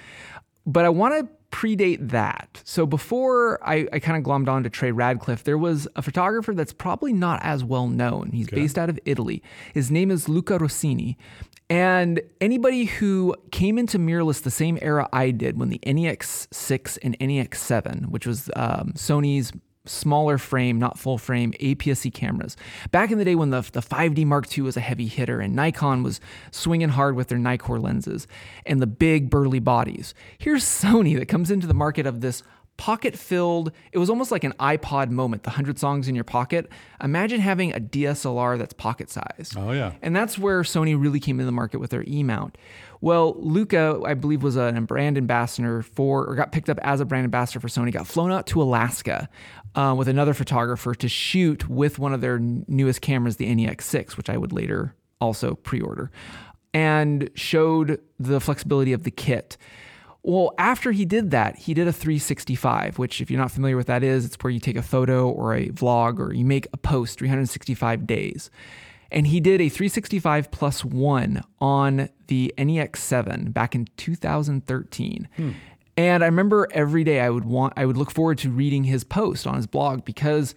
But 0.66 0.84
I 0.84 0.90
want 0.90 1.14
to 1.18 1.28
predate 1.52 2.08
that. 2.10 2.60
So 2.64 2.84
before 2.86 3.60
I, 3.62 3.86
I 3.92 4.00
kind 4.00 4.16
of 4.18 4.24
glommed 4.28 4.48
on 4.48 4.64
to 4.64 4.70
Trey 4.70 4.90
Ratcliff, 4.90 5.44
there 5.44 5.58
was 5.58 5.86
a 5.94 6.02
photographer 6.02 6.54
that's 6.54 6.72
probably 6.72 7.12
not 7.12 7.40
as 7.44 7.62
well 7.62 7.86
known. 7.86 8.30
He's 8.32 8.48
based 8.48 8.78
out 8.78 8.90
of 8.90 8.98
Italy. 9.04 9.42
His 9.72 9.90
name 9.90 10.10
is 10.10 10.28
Luca 10.28 10.58
Rossini. 10.58 11.16
And 11.70 12.20
anybody 12.40 12.86
who 12.86 13.36
came 13.50 13.78
into 13.78 13.98
mirrorless 13.98 14.42
the 14.42 14.50
same 14.50 14.78
era 14.82 15.08
I 15.12 15.30
did 15.30 15.58
when 15.58 15.68
the 15.68 15.80
NEX 15.86 16.48
6 16.50 16.96
and 16.98 17.16
NEX 17.20 17.60
7, 17.62 18.10
which 18.10 18.26
was 18.26 18.50
um, 18.56 18.92
Sony's 18.94 19.52
smaller 19.84 20.38
frame, 20.38 20.78
not 20.78 20.98
full 20.98 21.18
frame 21.18 21.52
APS-C 21.60 22.10
cameras. 22.10 22.56
Back 22.90 23.10
in 23.10 23.18
the 23.18 23.24
day 23.24 23.34
when 23.34 23.50
the, 23.50 23.62
the 23.72 23.80
5D 23.80 24.24
Mark 24.24 24.46
II 24.56 24.64
was 24.64 24.76
a 24.76 24.80
heavy 24.80 25.06
hitter 25.06 25.40
and 25.40 25.54
Nikon 25.54 26.02
was 26.02 26.20
swinging 26.50 26.90
hard 26.90 27.16
with 27.16 27.28
their 27.28 27.38
Nikkor 27.38 27.82
lenses 27.82 28.26
and 28.64 28.80
the 28.80 28.86
big 28.86 29.28
burly 29.28 29.60
bodies. 29.60 30.14
Here's 30.38 30.64
Sony 30.82 31.18
that 31.18 31.26
comes 31.26 31.50
into 31.50 31.66
the 31.66 31.74
market 31.74 32.06
of 32.06 32.20
this 32.20 32.42
pocket 32.76 33.16
filled, 33.16 33.72
it 33.92 33.98
was 33.98 34.10
almost 34.10 34.30
like 34.30 34.44
an 34.44 34.52
iPod 34.58 35.10
moment, 35.10 35.44
the 35.44 35.50
100 35.50 35.78
songs 35.78 36.08
in 36.08 36.14
your 36.14 36.24
pocket. 36.24 36.68
Imagine 37.02 37.40
having 37.40 37.72
a 37.72 37.80
DSLR 37.80 38.58
that's 38.58 38.72
pocket 38.72 39.10
sized. 39.10 39.56
Oh, 39.56 39.72
yeah. 39.72 39.92
And 40.02 40.16
that's 40.16 40.38
where 40.38 40.62
Sony 40.62 41.00
really 41.00 41.20
came 41.20 41.38
into 41.38 41.46
the 41.46 41.52
market 41.52 41.78
with 41.78 41.90
their 41.90 42.04
E 42.06 42.22
mount. 42.22 42.58
Well, 43.00 43.34
Luca, 43.38 44.00
I 44.04 44.14
believe, 44.14 44.42
was 44.42 44.56
a 44.56 44.72
brand 44.72 45.16
ambassador 45.16 45.82
for, 45.82 46.24
or 46.24 46.34
got 46.34 46.52
picked 46.52 46.70
up 46.70 46.78
as 46.82 47.00
a 47.00 47.04
brand 47.04 47.24
ambassador 47.24 47.60
for 47.60 47.68
Sony, 47.68 47.92
got 47.92 48.06
flown 48.06 48.30
out 48.30 48.46
to 48.48 48.62
Alaska 48.62 49.28
uh, 49.74 49.94
with 49.96 50.08
another 50.08 50.34
photographer 50.34 50.94
to 50.94 51.08
shoot 51.08 51.68
with 51.68 51.98
one 51.98 52.12
of 52.12 52.20
their 52.20 52.38
newest 52.38 53.00
cameras, 53.00 53.36
the 53.36 53.46
NEX6, 53.46 54.16
which 54.16 54.30
I 54.30 54.36
would 54.36 54.52
later 54.52 54.94
also 55.20 55.54
pre 55.54 55.80
order, 55.80 56.10
and 56.74 57.30
showed 57.34 58.00
the 58.18 58.40
flexibility 58.40 58.92
of 58.92 59.04
the 59.04 59.10
kit. 59.10 59.56
Well, 60.24 60.54
after 60.56 60.92
he 60.92 61.04
did 61.04 61.32
that, 61.32 61.56
he 61.56 61.74
did 61.74 61.88
a 61.88 61.92
365, 61.92 62.98
which, 62.98 63.20
if 63.20 63.28
you're 63.30 63.40
not 63.40 63.50
familiar 63.50 63.76
with 63.76 63.88
that 63.88 64.04
is, 64.04 64.24
it's 64.24 64.36
where 64.40 64.52
you 64.52 64.60
take 64.60 64.76
a 64.76 64.82
photo 64.82 65.28
or 65.28 65.54
a 65.54 65.68
vlog 65.70 66.20
or 66.20 66.32
you 66.32 66.44
make 66.44 66.68
a 66.72 66.76
post 66.76 67.18
365 67.18 68.06
days. 68.06 68.48
And 69.10 69.26
he 69.26 69.40
did 69.40 69.60
a 69.60 69.68
365 69.68 70.50
plus 70.52 70.84
one 70.84 71.42
on 71.60 72.08
the 72.28 72.54
NEX7 72.56 73.52
back 73.52 73.74
in 73.74 73.88
2013. 73.96 75.28
And 75.96 76.22
I 76.22 76.26
remember 76.26 76.68
every 76.70 77.04
day 77.04 77.20
I 77.20 77.28
would 77.28 77.44
want, 77.44 77.74
I 77.76 77.84
would 77.84 77.96
look 77.96 78.10
forward 78.10 78.38
to 78.38 78.50
reading 78.50 78.84
his 78.84 79.04
post 79.04 79.46
on 79.46 79.56
his 79.56 79.66
blog 79.66 80.04
because, 80.04 80.54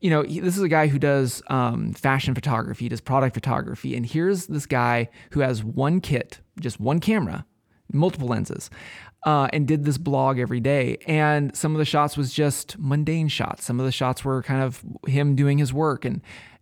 you 0.00 0.10
know, 0.10 0.22
he, 0.22 0.40
this 0.40 0.56
is 0.56 0.62
a 0.62 0.68
guy 0.68 0.88
who 0.88 0.98
does 0.98 1.42
um, 1.48 1.92
fashion 1.92 2.34
photography, 2.34 2.88
does 2.88 3.00
product 3.00 3.34
photography. 3.34 3.94
And 3.94 4.04
here's 4.04 4.46
this 4.46 4.66
guy 4.66 5.08
who 5.30 5.40
has 5.40 5.62
one 5.62 6.00
kit, 6.00 6.40
just 6.58 6.80
one 6.80 6.98
camera, 6.98 7.44
multiple 7.92 8.28
lenses, 8.28 8.70
uh, 9.24 9.48
and 9.52 9.66
did 9.66 9.84
this 9.84 9.98
blog 9.98 10.38
every 10.38 10.60
day. 10.60 10.98
And 11.06 11.54
some 11.56 11.72
of 11.72 11.78
the 11.78 11.84
shots 11.84 12.16
was 12.16 12.32
just 12.32 12.78
mundane 12.78 13.28
shots. 13.28 13.64
Some 13.64 13.78
of 13.78 13.86
the 13.86 13.92
shots 13.92 14.24
were 14.24 14.42
kind 14.42 14.62
of 14.62 14.82
him 15.06 15.36
doing 15.36 15.58
his 15.58 15.72
work. 15.72 16.04
And 16.04 16.20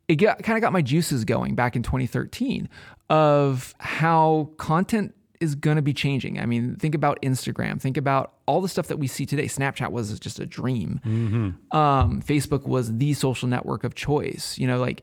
it 0.09 0.17
got, 0.17 0.43
kind 0.43 0.57
of 0.57 0.63
got 0.63 0.73
my 0.73 0.83
juices 0.83 1.25
going 1.25 1.55
back 1.55 1.77
in 1.77 1.83
2013 1.83 2.69
of 3.09 3.75
how 3.79 4.51
content 4.57 5.15
is 5.41 5.55
going 5.55 5.77
to 5.77 5.83
be 5.83 5.95
changing. 5.95 6.39
I 6.39 6.45
mean, 6.45 6.77
think 6.77 6.95
about 6.95 7.21
Instagram. 7.23 7.81
Think 7.81 7.97
about 7.97 8.35
all 8.47 8.61
the 8.61 8.69
stuff 8.69 8.89
that 8.89 8.99
we 8.99 9.07
see 9.07 9.25
today. 9.25 9.47
Snapchat 9.47 9.91
was 9.91 10.19
just 10.21 10.39
a 10.39 10.45
dream. 10.45 11.01
Um, 11.73 12.23
Facebook 12.23 12.67
was 12.67 12.99
the 12.99 13.15
social 13.15 13.49
network 13.49 13.83
of 13.83 13.95
choice. 13.95 14.59
You 14.59 14.67
know, 14.67 14.79
like 14.79 15.03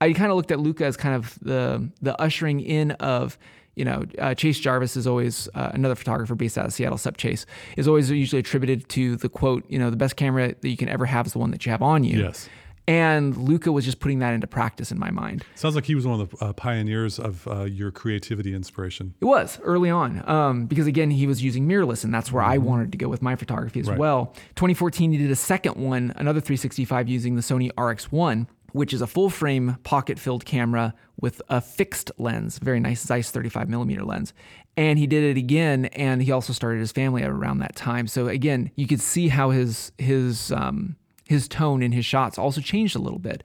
I 0.00 0.12
kind 0.12 0.30
of 0.30 0.36
looked 0.36 0.50
at 0.50 0.58
Luca 0.58 0.84
as 0.84 0.96
kind 0.96 1.14
of 1.14 1.38
the 1.40 1.90
the 2.02 2.20
ushering 2.20 2.60
in 2.60 2.92
of 2.92 3.38
you 3.78 3.84
know, 3.84 4.04
uh, 4.18 4.34
Chase 4.34 4.58
Jarvis 4.58 4.96
is 4.96 5.06
always 5.06 5.48
uh, 5.54 5.70
another 5.72 5.94
photographer 5.94 6.34
based 6.34 6.58
out 6.58 6.66
of 6.66 6.72
Seattle, 6.72 6.98
Sup 6.98 7.16
Chase, 7.16 7.46
is 7.76 7.86
always 7.86 8.10
usually 8.10 8.40
attributed 8.40 8.88
to 8.90 9.16
the 9.16 9.28
quote, 9.28 9.64
you 9.68 9.78
know, 9.78 9.88
the 9.90 9.96
best 9.96 10.16
camera 10.16 10.48
that 10.60 10.68
you 10.68 10.76
can 10.76 10.88
ever 10.88 11.06
have 11.06 11.26
is 11.26 11.32
the 11.32 11.38
one 11.38 11.50
that 11.52 11.64
you 11.64 11.70
have 11.72 11.82
on 11.82 12.04
you. 12.04 12.18
Yes. 12.20 12.48
And 12.88 13.36
Luca 13.36 13.70
was 13.70 13.84
just 13.84 14.00
putting 14.00 14.20
that 14.20 14.32
into 14.32 14.46
practice 14.46 14.90
in 14.90 14.98
my 14.98 15.10
mind. 15.10 15.44
Sounds 15.56 15.74
like 15.74 15.84
he 15.84 15.94
was 15.94 16.06
one 16.06 16.18
of 16.22 16.30
the 16.30 16.36
uh, 16.42 16.52
pioneers 16.54 17.18
of 17.18 17.46
uh, 17.46 17.64
your 17.64 17.90
creativity 17.90 18.54
inspiration. 18.54 19.12
It 19.20 19.26
was 19.26 19.60
early 19.62 19.90
on 19.90 20.26
um, 20.26 20.64
because, 20.64 20.86
again, 20.86 21.10
he 21.10 21.26
was 21.26 21.42
using 21.44 21.68
mirrorless, 21.68 22.02
and 22.02 22.14
that's 22.14 22.32
where 22.32 22.42
I 22.42 22.56
wanted 22.56 22.90
to 22.92 22.96
go 22.98 23.08
with 23.08 23.20
my 23.20 23.36
photography 23.36 23.80
as 23.80 23.90
Right. 23.90 23.98
well. 23.98 24.32
2014, 24.56 25.12
he 25.12 25.18
did 25.18 25.30
a 25.30 25.36
second 25.36 25.76
one, 25.76 26.14
another 26.16 26.40
365 26.40 27.08
using 27.10 27.36
the 27.36 27.42
Sony 27.42 27.70
RX1, 27.74 28.46
which 28.72 28.92
is 28.92 29.00
a 29.00 29.06
full 29.06 29.30
frame 29.30 29.78
pocket 29.84 30.18
filled 30.18 30.44
camera 30.44 30.94
with 31.20 31.42
a 31.48 31.60
fixed 31.60 32.10
lens, 32.18 32.58
very 32.58 32.80
nice 32.80 33.04
Zeiss 33.04 33.30
35 33.30 33.68
millimeter 33.68 34.04
lens. 34.04 34.32
And 34.76 34.98
he 34.98 35.06
did 35.06 35.24
it 35.24 35.36
again, 35.36 35.86
and 35.86 36.22
he 36.22 36.30
also 36.30 36.52
started 36.52 36.78
his 36.78 36.92
family 36.92 37.24
around 37.24 37.58
that 37.58 37.74
time. 37.74 38.06
So 38.06 38.28
again, 38.28 38.70
you 38.76 38.86
could 38.86 39.00
see 39.00 39.28
how 39.28 39.50
his 39.50 39.90
his 39.98 40.52
um, 40.52 40.96
his 41.26 41.48
tone 41.48 41.82
in 41.82 41.92
his 41.92 42.04
shots 42.04 42.38
also 42.38 42.60
changed 42.60 42.94
a 42.94 43.00
little 43.00 43.18
bit. 43.18 43.42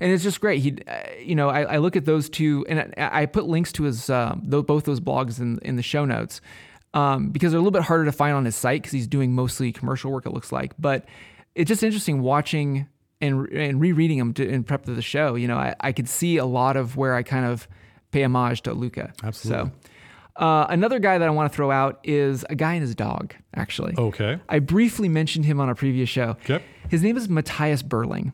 And 0.00 0.10
it's 0.10 0.24
just 0.24 0.40
great. 0.40 0.60
He, 0.60 0.76
uh, 0.88 1.02
you 1.20 1.36
know, 1.36 1.48
I, 1.48 1.74
I 1.74 1.76
look 1.76 1.94
at 1.94 2.04
those 2.04 2.28
two, 2.28 2.66
and 2.68 2.92
I, 2.96 3.22
I 3.22 3.26
put 3.26 3.46
links 3.46 3.70
to 3.72 3.84
his 3.84 4.06
tho- 4.06 4.40
both 4.42 4.84
those 4.84 4.98
blogs 4.98 5.38
in 5.38 5.60
in 5.62 5.76
the 5.76 5.82
show 5.82 6.04
notes 6.04 6.40
um, 6.94 7.30
because 7.30 7.52
they're 7.52 7.58
a 7.58 7.62
little 7.62 7.70
bit 7.70 7.82
harder 7.82 8.04
to 8.06 8.12
find 8.12 8.34
on 8.34 8.44
his 8.44 8.56
site 8.56 8.82
because 8.82 8.92
he's 8.92 9.06
doing 9.06 9.32
mostly 9.32 9.72
commercial 9.72 10.10
work. 10.10 10.26
It 10.26 10.32
looks 10.32 10.50
like, 10.52 10.72
but 10.78 11.04
it's 11.54 11.68
just 11.68 11.82
interesting 11.82 12.22
watching 12.22 12.88
and 13.22 13.48
and 13.52 13.80
rereading 13.80 14.18
them 14.18 14.34
to, 14.34 14.46
in 14.46 14.64
prep 14.64 14.84
to 14.84 14.94
the 14.94 15.00
show. 15.00 15.36
You 15.36 15.48
know, 15.48 15.56
I, 15.56 15.74
I 15.80 15.92
could 15.92 16.08
see 16.08 16.36
a 16.36 16.44
lot 16.44 16.76
of 16.76 16.96
where 16.96 17.14
I 17.14 17.22
kind 17.22 17.46
of 17.46 17.66
pay 18.10 18.22
homage 18.22 18.60
to 18.62 18.74
Luca. 18.74 19.14
Absolutely. 19.22 19.70
So. 19.70 19.88
Uh, 20.34 20.66
another 20.70 20.98
guy 20.98 21.18
that 21.18 21.28
I 21.28 21.30
want 21.30 21.52
to 21.52 21.54
throw 21.54 21.70
out 21.70 22.00
is 22.04 22.42
a 22.48 22.54
guy 22.54 22.72
and 22.72 22.80
his 22.80 22.94
dog, 22.94 23.34
actually. 23.54 23.94
Okay. 23.98 24.38
I 24.48 24.60
briefly 24.60 25.08
mentioned 25.08 25.44
him 25.44 25.60
on 25.60 25.68
a 25.68 25.74
previous 25.74 26.08
show. 26.08 26.36
Okay. 26.44 26.62
His 26.88 27.02
name 27.02 27.18
is 27.18 27.28
Matthias 27.28 27.82
Burling, 27.82 28.32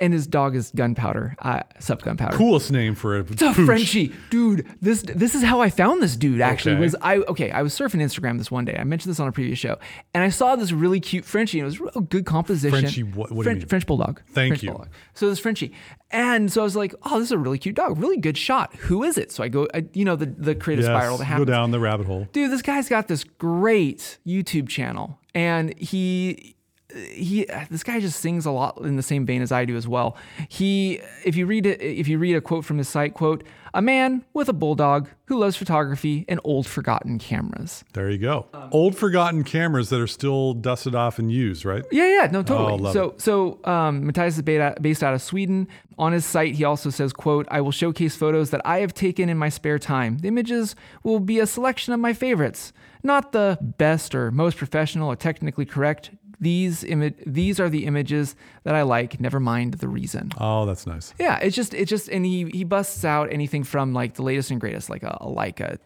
and 0.00 0.12
his 0.12 0.26
dog 0.26 0.56
is 0.56 0.72
Gunpowder, 0.74 1.36
uh, 1.40 1.60
Sup 1.78 2.02
Gunpowder. 2.02 2.36
Coolest 2.36 2.70
name 2.72 2.94
for 2.94 3.16
a 3.16 3.20
It's 3.20 3.42
a 3.42 3.52
pooch. 3.52 3.66
Frenchie, 3.66 4.12
dude. 4.30 4.66
This 4.80 5.02
this 5.02 5.34
is 5.34 5.42
how 5.42 5.60
I 5.60 5.70
found 5.70 6.02
this 6.02 6.16
dude. 6.16 6.40
Actually, 6.40 6.72
Okay. 6.74 6.80
was 6.80 6.96
I 7.02 7.16
okay? 7.18 7.50
I 7.50 7.62
was 7.62 7.72
surfing 7.74 8.00
Instagram 8.02 8.38
this 8.38 8.50
one 8.50 8.64
day. 8.64 8.76
I 8.78 8.84
mentioned 8.84 9.10
this 9.10 9.20
on 9.20 9.28
a 9.28 9.32
previous 9.32 9.58
show, 9.58 9.78
and 10.14 10.22
I 10.24 10.28
saw 10.28 10.56
this 10.56 10.72
really 10.72 11.00
cute 11.00 11.24
Frenchie. 11.24 11.58
And 11.60 11.64
it 11.64 11.66
was 11.66 11.80
real 11.80 12.00
good 12.08 12.26
composition. 12.26 12.80
Frenchie, 12.80 13.02
what- 13.02 13.30
what 13.30 13.30
do 13.30 13.36
you 13.36 13.42
French, 13.44 13.58
mean? 13.60 13.68
French 13.68 13.86
bulldog. 13.86 14.20
Thank 14.32 14.50
French 14.52 14.62
you. 14.62 14.70
Bulldog. 14.70 14.88
So 15.14 15.28
this 15.28 15.38
Frenchie, 15.38 15.72
and 16.10 16.50
so 16.52 16.60
I 16.60 16.64
was 16.64 16.76
like, 16.76 16.94
oh, 17.04 17.18
this 17.18 17.28
is 17.28 17.32
a 17.32 17.38
really 17.38 17.58
cute 17.58 17.76
dog. 17.76 17.98
Really 17.98 18.16
good 18.18 18.36
shot. 18.36 18.74
Who 18.76 19.02
is 19.04 19.18
it? 19.18 19.30
So 19.32 19.42
I 19.44 19.48
go, 19.48 19.66
I, 19.74 19.84
you 19.92 20.04
know, 20.04 20.16
the 20.16 20.26
the 20.26 20.54
creative 20.54 20.84
Yes, 20.84 20.90
spiral 20.92 21.18
that 21.18 21.24
happens. 21.24 21.46
go 21.46 21.52
down 21.52 21.70
the 21.70 21.80
rabbit 21.80 22.06
hole. 22.06 22.28
dude 22.32 22.50
this 22.50 22.62
guy's 22.62 22.88
got 22.88 23.08
this 23.08 23.24
great 23.24 24.18
youtube 24.26 24.68
channel 24.68 25.18
and 25.34 25.76
he 25.78 26.54
he 26.94 27.46
this 27.70 27.82
guy 27.82 28.00
just 28.00 28.20
sings 28.20 28.46
a 28.46 28.50
lot 28.50 28.78
in 28.78 28.96
the 28.96 29.02
same 29.02 29.26
vein 29.26 29.42
as 29.42 29.50
i 29.52 29.64
do 29.64 29.76
as 29.76 29.86
well 29.88 30.16
he 30.48 31.00
if 31.24 31.36
you 31.36 31.46
read 31.46 31.66
it 31.66 31.80
if 31.80 32.06
you 32.08 32.18
read 32.18 32.34
a 32.36 32.40
quote 32.40 32.64
from 32.64 32.78
his 32.78 32.88
site 32.88 33.14
quote 33.14 33.42
a 33.76 33.82
man 33.82 34.24
with 34.32 34.48
a 34.48 34.52
bulldog 34.52 35.08
who 35.26 35.36
loves 35.36 35.56
photography 35.56 36.24
and 36.28 36.38
old 36.44 36.64
forgotten 36.66 37.18
cameras 37.18 37.82
There 37.92 38.08
you 38.08 38.18
go. 38.18 38.46
Um, 38.54 38.68
Old 38.70 38.96
forgotten 38.96 39.42
cameras 39.42 39.88
that 39.90 40.00
are 40.00 40.06
still 40.06 40.54
dusted 40.54 40.94
off 40.94 41.18
and 41.18 41.32
used, 41.32 41.64
right? 41.64 41.82
Yeah, 41.90 42.06
yeah, 42.06 42.28
no, 42.30 42.42
totally. 42.44 42.88
Oh, 42.90 42.92
so, 42.92 43.14
so 43.16 43.58
um, 43.64 44.06
Matthias 44.06 44.36
is 44.36 44.42
based 44.42 45.02
out 45.02 45.14
of 45.14 45.22
Sweden. 45.22 45.66
On 45.98 46.12
his 46.12 46.24
site, 46.24 46.54
he 46.54 46.62
also 46.64 46.90
says, 46.90 47.12
"quote 47.12 47.46
I 47.50 47.60
will 47.60 47.72
showcase 47.72 48.14
photos 48.14 48.50
that 48.50 48.60
I 48.64 48.78
have 48.78 48.94
taken 48.94 49.28
in 49.28 49.38
my 49.38 49.48
spare 49.48 49.78
time. 49.78 50.18
The 50.18 50.28
images 50.28 50.76
will 51.02 51.20
be 51.20 51.40
a 51.40 51.46
selection 51.46 51.92
of 51.94 51.98
my 52.00 52.12
favorites, 52.12 52.72
not 53.02 53.32
the 53.32 53.58
best 53.60 54.14
or 54.14 54.30
most 54.30 54.56
professional 54.56 55.08
or 55.10 55.16
technically 55.16 55.64
correct. 55.64 56.10
These 56.44 56.84
these 57.26 57.58
are 57.58 57.68
the 57.68 57.86
images 57.86 58.36
that 58.64 58.74
I 58.74 58.82
like. 58.82 59.18
Never 59.18 59.40
mind 59.40 59.74
the 59.74 59.88
reason." 59.88 60.30
Oh, 60.38 60.66
that's 60.66 60.86
nice. 60.86 61.12
Yeah, 61.18 61.38
it's 61.38 61.56
just 61.56 61.74
it's 61.74 61.90
just 61.90 62.08
and 62.08 62.24
he 62.24 62.44
he 62.52 62.62
busts 62.64 63.04
out 63.04 63.32
anything 63.32 63.64
from 63.64 63.92
like 63.92 64.14
the 64.14 64.22
latest 64.22 64.50
and 64.50 64.60
greatest, 64.60 64.90
like 64.90 65.02
a, 65.02 65.16
a 65.20 65.26
Leica 65.26 65.78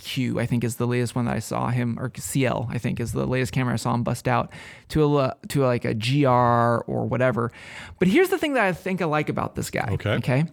Q, 0.00 0.40
I 0.40 0.46
think 0.46 0.64
is 0.64 0.76
the 0.76 0.86
latest 0.86 1.14
one 1.14 1.26
that 1.26 1.36
I 1.36 1.40
saw 1.40 1.68
him, 1.68 1.98
or 1.98 2.10
CL, 2.16 2.68
I 2.70 2.78
think 2.78 3.00
is 3.00 3.12
the 3.12 3.26
latest 3.26 3.52
camera 3.52 3.74
I 3.74 3.76
saw 3.76 3.94
him 3.94 4.02
bust 4.02 4.26
out 4.26 4.50
to 4.88 5.18
a 5.18 5.36
to 5.48 5.64
like 5.64 5.84
a 5.84 5.94
GR 5.94 6.28
or 6.28 7.06
whatever. 7.06 7.52
But 7.98 8.08
here's 8.08 8.30
the 8.30 8.38
thing 8.38 8.54
that 8.54 8.64
I 8.64 8.72
think 8.72 9.02
I 9.02 9.04
like 9.04 9.28
about 9.28 9.54
this 9.54 9.70
guy. 9.70 9.88
Okay. 9.92 10.10
Okay. 10.14 10.44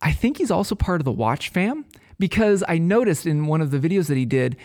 I 0.00 0.12
think 0.12 0.38
he's 0.38 0.50
also 0.50 0.74
part 0.74 1.00
of 1.00 1.04
the 1.04 1.12
Watch 1.12 1.48
fam 1.50 1.84
because 2.18 2.62
I 2.68 2.78
noticed 2.78 3.26
in 3.26 3.46
one 3.46 3.60
of 3.60 3.70
the 3.70 3.78
videos 3.78 4.06
that 4.08 4.16
he 4.16 4.24
did 4.26 4.56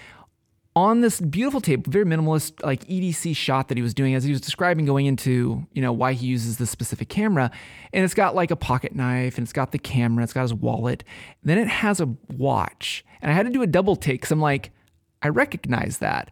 on 0.77 1.01
this 1.01 1.19
beautiful 1.19 1.59
tape, 1.59 1.87
very 1.87 2.05
minimalist 2.05 2.63
like 2.63 2.85
EDC 2.85 3.35
shot 3.35 3.67
that 3.67 3.77
he 3.77 3.81
was 3.81 3.95
doing 3.95 4.13
as 4.13 4.23
he 4.23 4.29
was 4.29 4.39
describing 4.39 4.85
going 4.85 5.07
into, 5.07 5.65
you 5.73 5.81
know, 5.81 5.91
why 5.91 6.13
he 6.13 6.27
uses 6.27 6.59
this 6.59 6.69
specific 6.69 7.09
camera. 7.09 7.49
And 7.93 8.05
it's 8.05 8.13
got 8.13 8.35
like 8.35 8.51
a 8.51 8.55
pocket 8.55 8.93
knife 8.93 9.39
and 9.39 9.45
it's 9.45 9.53
got 9.53 9.71
the 9.71 9.79
camera, 9.79 10.23
it's 10.23 10.33
got 10.33 10.43
his 10.43 10.53
wallet. 10.53 11.03
Then 11.41 11.57
it 11.57 11.67
has 11.67 11.99
a 11.99 12.05
watch. 12.29 13.03
And 13.23 13.31
I 13.31 13.33
had 13.33 13.47
to 13.47 13.51
do 13.51 13.63
a 13.63 13.67
double 13.67 13.95
take 13.95 14.21
because 14.21 14.31
I'm 14.31 14.39
like, 14.39 14.69
I 15.23 15.29
recognize 15.29 15.97
that. 15.97 16.29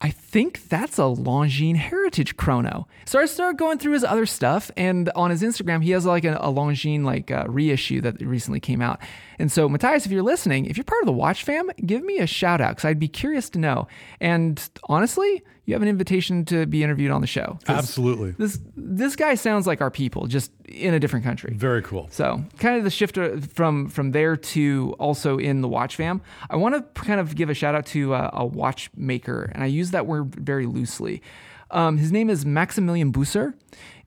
I 0.00 0.10
think 0.10 0.68
that's 0.68 0.98
a 0.98 1.02
Longines 1.02 1.76
Heritage 1.76 2.36
Chrono. 2.36 2.86
So 3.06 3.18
I 3.18 3.26
started 3.26 3.56
going 3.56 3.78
through 3.78 3.92
his 3.92 4.04
other 4.04 4.26
stuff, 4.26 4.70
and 4.76 5.10
on 5.14 5.30
his 5.30 5.42
Instagram, 5.42 5.82
he 5.82 5.92
has 5.92 6.04
like 6.04 6.24
a, 6.24 6.36
a 6.36 6.52
Longines 6.52 7.04
like 7.04 7.30
uh, 7.30 7.46
reissue 7.48 8.00
that 8.02 8.20
recently 8.20 8.60
came 8.60 8.82
out. 8.82 9.00
And 9.38 9.50
so, 9.50 9.68
Matthias, 9.68 10.04
if 10.04 10.12
you're 10.12 10.22
listening, 10.22 10.66
if 10.66 10.76
you're 10.76 10.84
part 10.84 11.02
of 11.02 11.06
the 11.06 11.12
Watch 11.12 11.44
fam, 11.44 11.70
give 11.86 12.04
me 12.04 12.18
a 12.18 12.26
shout 12.26 12.60
out 12.60 12.76
because 12.76 12.84
I'd 12.84 12.98
be 12.98 13.08
curious 13.08 13.48
to 13.50 13.58
know. 13.58 13.88
And 14.20 14.68
honestly, 14.84 15.42
you 15.66 15.74
have 15.74 15.82
an 15.82 15.88
invitation 15.88 16.44
to 16.46 16.66
be 16.66 16.82
interviewed 16.82 17.10
on 17.10 17.20
the 17.20 17.26
show. 17.26 17.58
Absolutely. 17.68 18.32
This 18.32 18.58
this 18.76 19.16
guy 19.16 19.34
sounds 19.34 19.66
like 19.66 19.80
our 19.80 19.90
people, 19.90 20.26
just 20.26 20.52
in 20.66 20.94
a 20.94 21.00
different 21.00 21.24
country. 21.24 21.54
Very 21.54 21.82
cool. 21.82 22.08
So, 22.10 22.44
kind 22.58 22.76
of 22.76 22.84
the 22.84 22.90
shift 22.90 23.16
uh, 23.16 23.38
from 23.52 23.88
from 23.88 24.12
there 24.12 24.36
to 24.36 24.94
also 24.98 25.38
in 25.38 25.60
the 25.60 25.68
watch 25.68 25.96
fam. 25.96 26.20
I 26.50 26.56
want 26.56 26.74
to 26.74 27.02
kind 27.02 27.20
of 27.20 27.34
give 27.34 27.50
a 27.50 27.54
shout 27.54 27.74
out 27.74 27.86
to 27.86 28.14
uh, 28.14 28.30
a 28.32 28.44
watchmaker, 28.44 29.50
and 29.54 29.62
I 29.62 29.66
use 29.66 29.90
that 29.92 30.06
word 30.06 30.34
very 30.34 30.66
loosely. 30.66 31.22
Um, 31.70 31.96
his 31.96 32.12
name 32.12 32.30
is 32.30 32.44
Maximilian 32.44 33.12
Busser. 33.12 33.54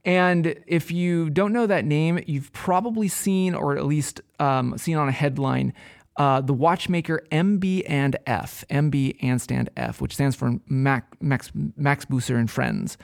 And 0.06 0.56
if 0.68 0.90
you 0.90 1.30
don't 1.30 1.52
know 1.52 1.68
that 1.68 1.84
name, 1.84 2.24
you've 2.28 2.54
probably 2.54 3.10
seen, 3.10 3.54
or 3.54 3.76
at 3.76 3.86
least 3.86 4.22
um, 4.40 4.78
seen 4.78 4.96
on 4.96 5.10
a 5.10 5.12
headline, 5.12 5.74
uh, 6.18 6.42
the 6.42 6.54
watchmaker 6.54 7.24
MB 7.32 7.84
and 7.88 8.18
F, 8.26 8.66
MB 8.70 9.18
and 9.22 9.42
stand 9.42 9.70
F, 9.78 10.02
which 10.02 10.16
stands 10.16 10.36
for 10.36 10.60
Mac, 10.68 11.16
Max, 11.22 11.52
Max 11.76 12.06
Busser 12.06 12.36
and 12.36 12.50
Friends. 12.50 12.98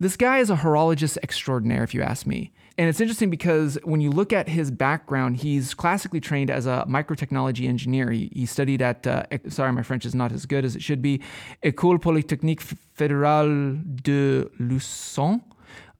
This 0.00 0.16
guy 0.16 0.38
is 0.38 0.50
a 0.50 0.56
horologist 0.56 1.18
extraordinaire, 1.22 1.84
if 1.84 1.94
you 1.94 2.02
ask 2.02 2.26
me. 2.26 2.52
And 2.78 2.88
it's 2.88 3.00
interesting 3.00 3.28
because 3.28 3.78
when 3.84 4.00
you 4.00 4.10
look 4.10 4.32
at 4.32 4.48
his 4.48 4.70
background, 4.70 5.36
he's 5.36 5.74
classically 5.74 6.20
trained 6.20 6.50
as 6.50 6.66
a 6.66 6.86
microtechnology 6.88 7.68
engineer. 7.68 8.10
He, 8.10 8.30
he 8.34 8.46
studied 8.46 8.80
at, 8.80 9.06
uh, 9.06 9.24
sorry, 9.48 9.72
my 9.72 9.82
French 9.82 10.06
is 10.06 10.14
not 10.14 10.32
as 10.32 10.46
good 10.46 10.64
as 10.64 10.74
it 10.74 10.82
should 10.82 11.02
be, 11.02 11.20
École 11.62 12.00
Polytechnique 12.00 12.62
Fédérale 12.96 14.02
de 14.02 14.48
Luçon. 14.58 15.42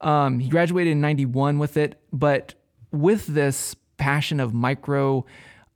Um, 0.00 0.38
he 0.38 0.48
graduated 0.48 0.92
in 0.92 1.00
91 1.02 1.58
with 1.58 1.76
it, 1.76 2.00
but 2.12 2.54
with 2.90 3.26
this 3.26 3.76
passion 3.98 4.40
of 4.40 4.54
micro 4.54 5.26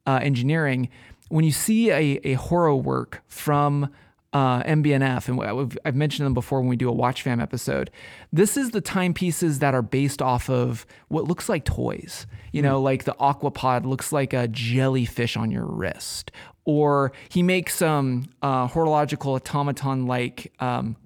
uh, 0.06 0.20
engineering, 0.22 0.88
when 1.28 1.44
you 1.44 1.52
see 1.52 1.90
a, 1.90 2.20
a 2.24 2.34
horror 2.34 2.74
work 2.76 3.22
from 3.26 3.90
uh, 4.32 4.62
MB&F, 4.64 5.28
and 5.28 5.40
I've- 5.40 5.76
I've 5.84 5.94
mentioned 5.94 6.26
them 6.26 6.34
before 6.34 6.60
when 6.60 6.68
we 6.68 6.74
do 6.76 6.88
a 6.88 6.92
Watch 6.92 7.22
Fam 7.22 7.38
episode. 7.40 7.88
This 8.32 8.56
is 8.56 8.70
the 8.72 8.80
timepieces 8.80 9.60
that 9.60 9.74
are 9.74 9.82
based 9.82 10.20
off 10.20 10.50
of 10.50 10.84
what 11.06 11.24
looks 11.28 11.48
like 11.48 11.64
toys. 11.64 12.26
You 12.52 12.60
know, 12.62 12.80
like 12.80 13.04
the 13.04 13.14
Aquapod 13.20 13.84
looks 13.86 14.12
like 14.12 14.32
a 14.32 14.48
jellyfish 14.48 15.36
on 15.36 15.50
your 15.52 15.64
wrist, 15.66 16.32
or 16.64 17.12
he 17.28 17.42
makes 17.44 17.76
some 17.76 18.26
uh, 18.42 18.66
horological 18.66 19.34
automaton 19.34 20.06
like 20.06 20.52
um, 20.60 20.96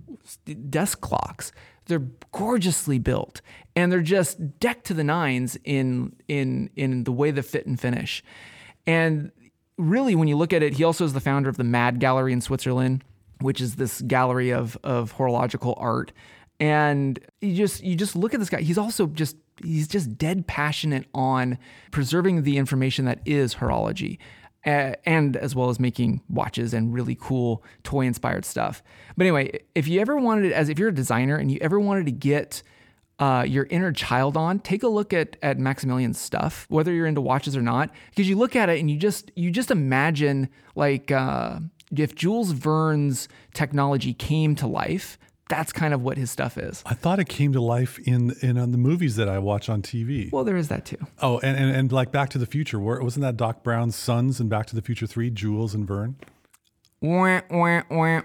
desk 0.71 1.01
clocks. 1.03 1.53
They're 1.87 2.07
gorgeously 2.33 2.99
built, 2.99 3.41
and 3.77 3.91
they're 3.93 4.01
just 4.03 4.59
decked 4.59 4.87
to 4.87 4.95
the 4.95 5.05
nines 5.05 5.59
in 5.65 6.15
in 6.29 6.71
in 6.77 7.05
the 7.05 7.13
way 7.13 7.31
they 7.31 7.43
fit 7.43 7.67
and 7.67 7.79
finish. 7.79 8.23
And 8.89 9.31
really, 9.77 10.15
when 10.15 10.29
you 10.29 10.37
look 10.37 10.55
at 10.55 10.63
it, 10.63 10.73
he 10.73 10.83
also 10.83 11.05
is 11.05 11.13
the 11.13 11.21
founder 11.21 11.51
of 11.51 11.59
the 11.59 11.65
Mad 11.65 12.01
Gallery 12.01 12.33
in 12.33 12.41
Switzerland, 12.41 13.05
which 13.43 13.61
is 13.61 13.77
this 13.77 14.01
gallery 14.01 14.51
of 14.51 14.79
of 14.83 15.13
horological 15.13 15.75
art. 15.77 16.11
And 16.59 17.21
you 17.43 17.55
just 17.55 17.85
you 17.85 17.95
just 17.95 18.17
look 18.17 18.33
at 18.33 18.41
this 18.41 18.49
guy. 18.49 18.63
He's 18.63 18.79
also 18.79 19.07
just 19.07 19.37
he's 19.63 19.89
just 19.89 20.17
dead 20.17 20.47
passionate 20.47 21.07
on 21.13 21.59
preserving 21.91 22.45
the 22.45 22.57
information 22.57 23.05
that 23.05 23.21
is 23.27 23.57
horology. 23.57 24.19
And 24.65 25.37
as 25.37 25.55
well 25.55 25.71
as 25.71 25.79
making 25.79 26.21
watches 26.29 26.75
and 26.75 26.93
really 26.93 27.17
cool 27.19 27.63
toy 27.85 28.07
inspired 28.07 28.45
stuff. 28.45 28.83
But 29.17 29.25
anyway, 29.25 29.61
if 29.75 29.87
you 29.87 30.01
ever 30.01 30.17
wanted 30.19 30.53
as 30.53 30.69
if 30.69 30.79
you're 30.79 30.89
a 30.89 30.95
designer 30.95 31.37
and 31.37 31.51
you 31.51 31.59
ever 31.61 31.79
wanted 31.79 32.07
to 32.07 32.13
get 32.13 32.63
uh, 33.19 33.45
your 33.47 33.67
inner 33.71 33.93
child 33.93 34.37
on, 34.37 34.61
take 34.61 34.83
a 34.83 34.89
look 34.89 35.13
at 35.13 35.37
at 35.43 35.59
Maximilian's 35.59 36.19
stuff, 36.19 36.67
whether 36.69 36.93
you're 36.93 37.07
into 37.07 37.21
watches 37.21 37.57
or 37.57 37.63
not, 37.63 37.91
because 38.11 38.29
you 38.29 38.37
look 38.37 38.55
at 38.55 38.69
it 38.69 38.79
and 38.79 38.91
you 38.91 38.97
just 38.97 39.31
you 39.35 39.51
just 39.51 39.71
imagine 39.71 40.49
like 40.75 41.11
uh, 41.11 41.59
if 41.95 42.15
Jules 42.15 42.53
Verne's 42.53 43.29
technology 43.55 44.15
came 44.15 44.55
to 44.57 44.67
life. 44.67 45.19
That's 45.51 45.73
kind 45.73 45.95
of 45.95 46.03
what 46.03 46.19
his 46.19 46.31
stuff 46.31 46.59
is. 46.59 46.83
I 46.85 46.93
thought 46.93 47.19
it 47.19 47.27
came 47.31 47.55
to 47.55 47.61
life 47.61 47.99
in 48.01 48.35
in 48.43 48.59
on 48.59 48.71
the 48.71 48.77
movies 48.77 49.17
that 49.17 49.31
I 49.31 49.39
watch 49.39 49.71
on 49.71 49.81
TV. 49.81 50.31
Well, 50.31 50.45
there 50.45 50.59
is 50.59 50.69
that 50.69 50.85
too. 50.85 50.99
Oh, 51.23 51.39
and, 51.39 51.57
and, 51.57 51.75
and 51.75 51.91
like 51.91 52.13
Back 52.13 52.29
to 52.31 52.39
the 52.39 52.45
Future, 52.45 52.79
where 52.79 53.01
wasn't 53.01 53.23
that 53.23 53.39
Doc 53.39 53.63
Brown's 53.63 53.97
sons 53.97 54.41
in 54.41 54.51
Back 54.51 54.67
to 54.67 54.77
the 54.77 54.83
Future 54.83 55.07
Three, 55.07 55.31
Jules 55.31 55.75
and 55.75 55.89
Verne? 55.89 56.17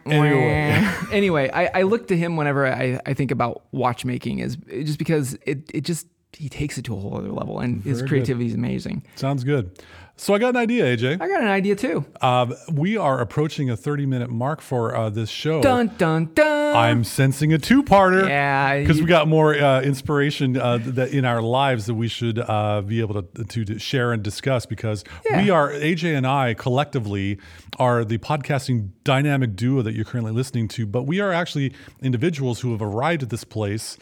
Anyway. 0.08 0.90
anyway, 1.12 1.50
I, 1.54 1.80
I 1.80 1.82
look 1.84 2.08
to 2.08 2.18
him 2.18 2.36
whenever 2.38 2.66
I, 2.66 3.00
I 3.06 3.14
think 3.14 3.32
about 3.32 3.64
watchmaking, 3.72 4.40
is 4.40 4.58
just 4.68 4.98
because 5.00 5.36
it, 5.46 5.70
it 5.74 5.82
just 5.82 6.08
he 6.36 6.50
takes 6.50 6.78
it 6.78 6.86
to 6.86 6.96
a 6.96 7.00
whole 7.00 7.18
other 7.18 7.32
level, 7.32 7.60
and 7.60 7.84
his 7.84 8.00
Very 8.00 8.02
good. 8.02 8.10
creativity 8.10 8.48
is 8.48 8.54
amazing. 8.56 9.04
Sounds 9.16 9.44
good. 9.44 9.80
So 10.16 10.34
I 10.34 10.38
got 10.38 10.50
an 10.50 10.58
idea, 10.58 10.86
AJ. 10.96 11.20
I 11.20 11.28
got 11.28 11.42
an 11.42 11.48
idea 11.48 11.76
too. 11.76 12.06
Uh, 12.22 12.54
we 12.72 12.98
are 12.98 13.20
approaching 13.20 13.70
a 13.72 13.76
30 13.76 14.06
minute 14.06 14.30
mark 14.30 14.62
for 14.62 14.96
uh, 14.96 15.10
this 15.10 15.30
show. 15.30 15.62
Dun 15.62 15.88
dun 15.98 16.30
dun. 16.34 16.76
I'm 16.76 17.04
sensing 17.04 17.52
a 17.52 17.58
two 17.58 17.84
parter. 17.84 18.28
Yeah, 18.28 18.80
Because 18.80 19.02
we 19.02 19.08
got 19.08 19.28
more 19.28 19.56
uh, 19.56 19.82
inspiration 19.82 20.56
uh, 20.56 20.78
that 20.82 21.10
in 21.10 21.26
our 21.26 21.42
lives 21.42 21.88
that 21.88 21.96
we 21.96 22.08
should 22.08 22.40
uh, 22.40 22.82
be 22.82 23.00
able 23.00 23.22
to, 23.24 23.44
to, 23.44 23.66
to 23.66 23.80
share 23.80 24.12
and 24.14 24.24
discuss 24.24 24.66
because 24.66 25.04
we 25.32 25.50
are, 25.50 25.72
AJ 25.72 26.16
and 26.16 26.26
I 26.28 26.54
collectively 26.54 27.40
are 27.80 28.06
the 28.06 28.18
podcasting 28.20 28.90
dynamic 29.04 29.56
duo 29.56 29.82
that 29.82 29.94
you're 29.94 30.06
currently 30.06 30.32
listening 30.32 30.68
to, 30.70 30.86
but 30.86 31.04
we 31.04 31.20
are 31.20 31.32
actually 31.34 31.74
individuals 32.02 32.62
who 32.62 32.72
have 32.72 32.82
arrived 32.82 33.24
at 33.24 33.30
this 33.30 33.44
place 33.44 33.98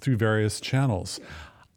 through 0.00 0.16
various 0.16 0.60
channels. 0.60 1.20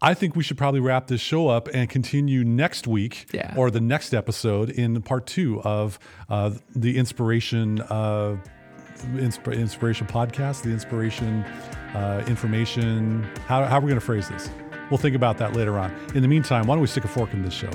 I 0.06 0.14
think 0.14 0.36
we 0.36 0.44
should 0.44 0.58
probably 0.60 0.82
wrap 0.82 1.08
this 1.08 1.20
show 1.20 1.48
up 1.48 1.68
and 1.74 1.90
continue 1.90 2.44
next 2.44 2.86
week 2.86 3.26
Yeah. 3.34 3.54
or 3.58 3.72
the 3.72 3.82
next 3.82 4.14
episode 4.14 4.70
in 4.70 5.02
part 5.02 5.26
two 5.26 5.62
of 5.64 5.98
uh, 6.30 6.52
the 6.76 6.98
inspiration. 6.98 7.82
Uh, 7.82 8.38
Insp- 9.16 9.54
inspiration 9.54 10.08
podcast, 10.08 10.62
the 10.64 10.70
inspiration 10.70 11.44
uh, 11.94 12.24
information. 12.28 13.24
How, 13.46 13.66
how 13.66 13.78
are 13.78 13.82
we 13.82 13.88
going 13.90 14.00
to 14.00 14.06
phrase 14.06 14.30
this? 14.30 14.50
We'll 14.90 14.98
think 14.98 15.18
about 15.18 15.38
that 15.40 15.54
later 15.54 15.78
on. 15.78 15.94
In 16.16 16.22
the 16.22 16.30
meantime, 16.30 16.66
why 16.66 16.76
don't 16.76 16.82
we 16.82 16.88
stick 16.88 17.04
a 17.04 17.10
fork 17.10 17.34
in 17.34 17.42
this 17.44 17.54
show? 17.54 17.70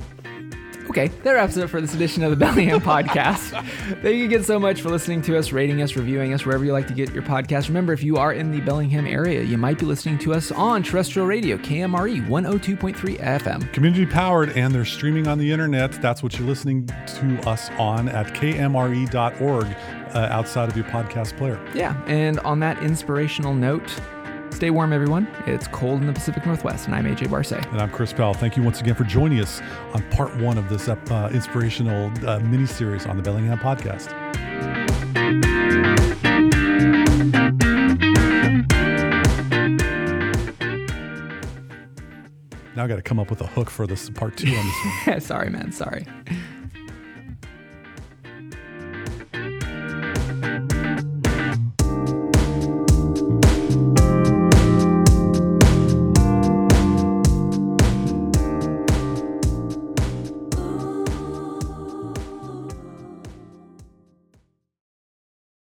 Okay, 0.91 1.07
that 1.23 1.31
wraps 1.31 1.57
it 1.57 1.63
up 1.63 1.71
for 1.71 1.81
this 1.81 1.95
edition 1.95 2.25
of 2.25 2.31
the 2.31 2.37
Bellingham 2.37 2.81
Podcast. 2.81 3.51
Thank 4.03 4.17
you 4.17 4.25
again 4.25 4.43
so 4.43 4.59
much 4.59 4.83
for 4.83 4.89
listening 4.89 5.23
to 5.23 5.39
us, 5.39 5.53
rating 5.53 5.83
us, 5.83 5.95
reviewing 5.95 6.35
us, 6.35 6.45
wherever 6.45 6.65
you 6.65 6.73
like 6.73 6.89
to 6.89 6.95
get 6.95 7.13
your 7.15 7.23
podcast. 7.23 7.69
Remember, 7.69 7.93
if 7.93 8.03
you 8.03 8.17
are 8.17 8.33
in 8.33 8.51
the 8.51 8.61
Bellingham 8.63 9.07
area, 9.07 9.41
you 9.43 9.57
might 9.57 9.79
be 9.79 9.87
listening 9.87 10.19
to 10.19 10.35
us 10.35 10.51
on 10.51 10.83
terrestrial 10.83 11.29
radio, 11.29 11.57
KMRE 11.59 12.27
102.3 12.27 13.21
FM. 13.21 13.73
Community 13.73 14.05
powered, 14.05 14.51
and 14.57 14.75
they're 14.75 14.85
streaming 14.85 15.29
on 15.29 15.39
the 15.39 15.53
internet. 15.53 15.93
That's 16.03 16.25
what 16.25 16.37
you're 16.37 16.49
listening 16.49 16.87
to 16.87 17.41
us 17.49 17.71
on 17.79 18.09
at 18.09 18.27
kmre.org 18.35 19.67
uh, 19.67 20.19
outside 20.19 20.69
of 20.69 20.77
your 20.77 20.87
podcast 20.87 21.37
player. 21.37 21.65
Yeah, 21.73 22.03
and 22.07 22.41
on 22.41 22.59
that 22.61 22.83
inspirational 22.83 23.55
note, 23.55 23.95
stay 24.61 24.69
warm, 24.69 24.93
everyone. 24.93 25.27
It's 25.47 25.67
cold 25.69 26.03
in 26.03 26.07
the 26.07 26.13
Pacific 26.13 26.45
Northwest, 26.45 26.85
and 26.85 26.95
I'm 26.95 27.07
AJ 27.07 27.31
Barce. 27.31 27.53
And 27.53 27.81
I'm 27.81 27.91
Chris 27.91 28.13
Powell. 28.13 28.35
Thank 28.35 28.59
you 28.59 28.63
once 28.63 28.79
again 28.79 28.95
for 28.95 29.05
joining 29.05 29.41
us 29.41 29.63
on 29.95 30.03
part 30.11 30.37
one 30.37 30.59
of 30.59 30.69
this 30.69 30.87
uh, 30.87 31.31
inspirational 31.33 32.13
uh, 32.29 32.41
mini 32.41 32.67
series 32.67 33.07
on 33.07 33.17
the 33.17 33.23
Bellingham 33.23 33.59
podcast. 33.59 34.11
Now 42.77 42.85
I 42.85 42.87
got 42.87 42.97
to 42.97 43.03
come 43.03 43.19
up 43.19 43.31
with 43.31 43.41
a 43.41 43.47
hook 43.47 43.71
for 43.71 43.87
this 43.87 44.11
part 44.11 44.37
two 44.37 44.55
on 44.55 44.67
this 44.67 45.07
one. 45.07 45.21
sorry, 45.23 45.49
man, 45.49 45.73
sorry. 45.73 46.07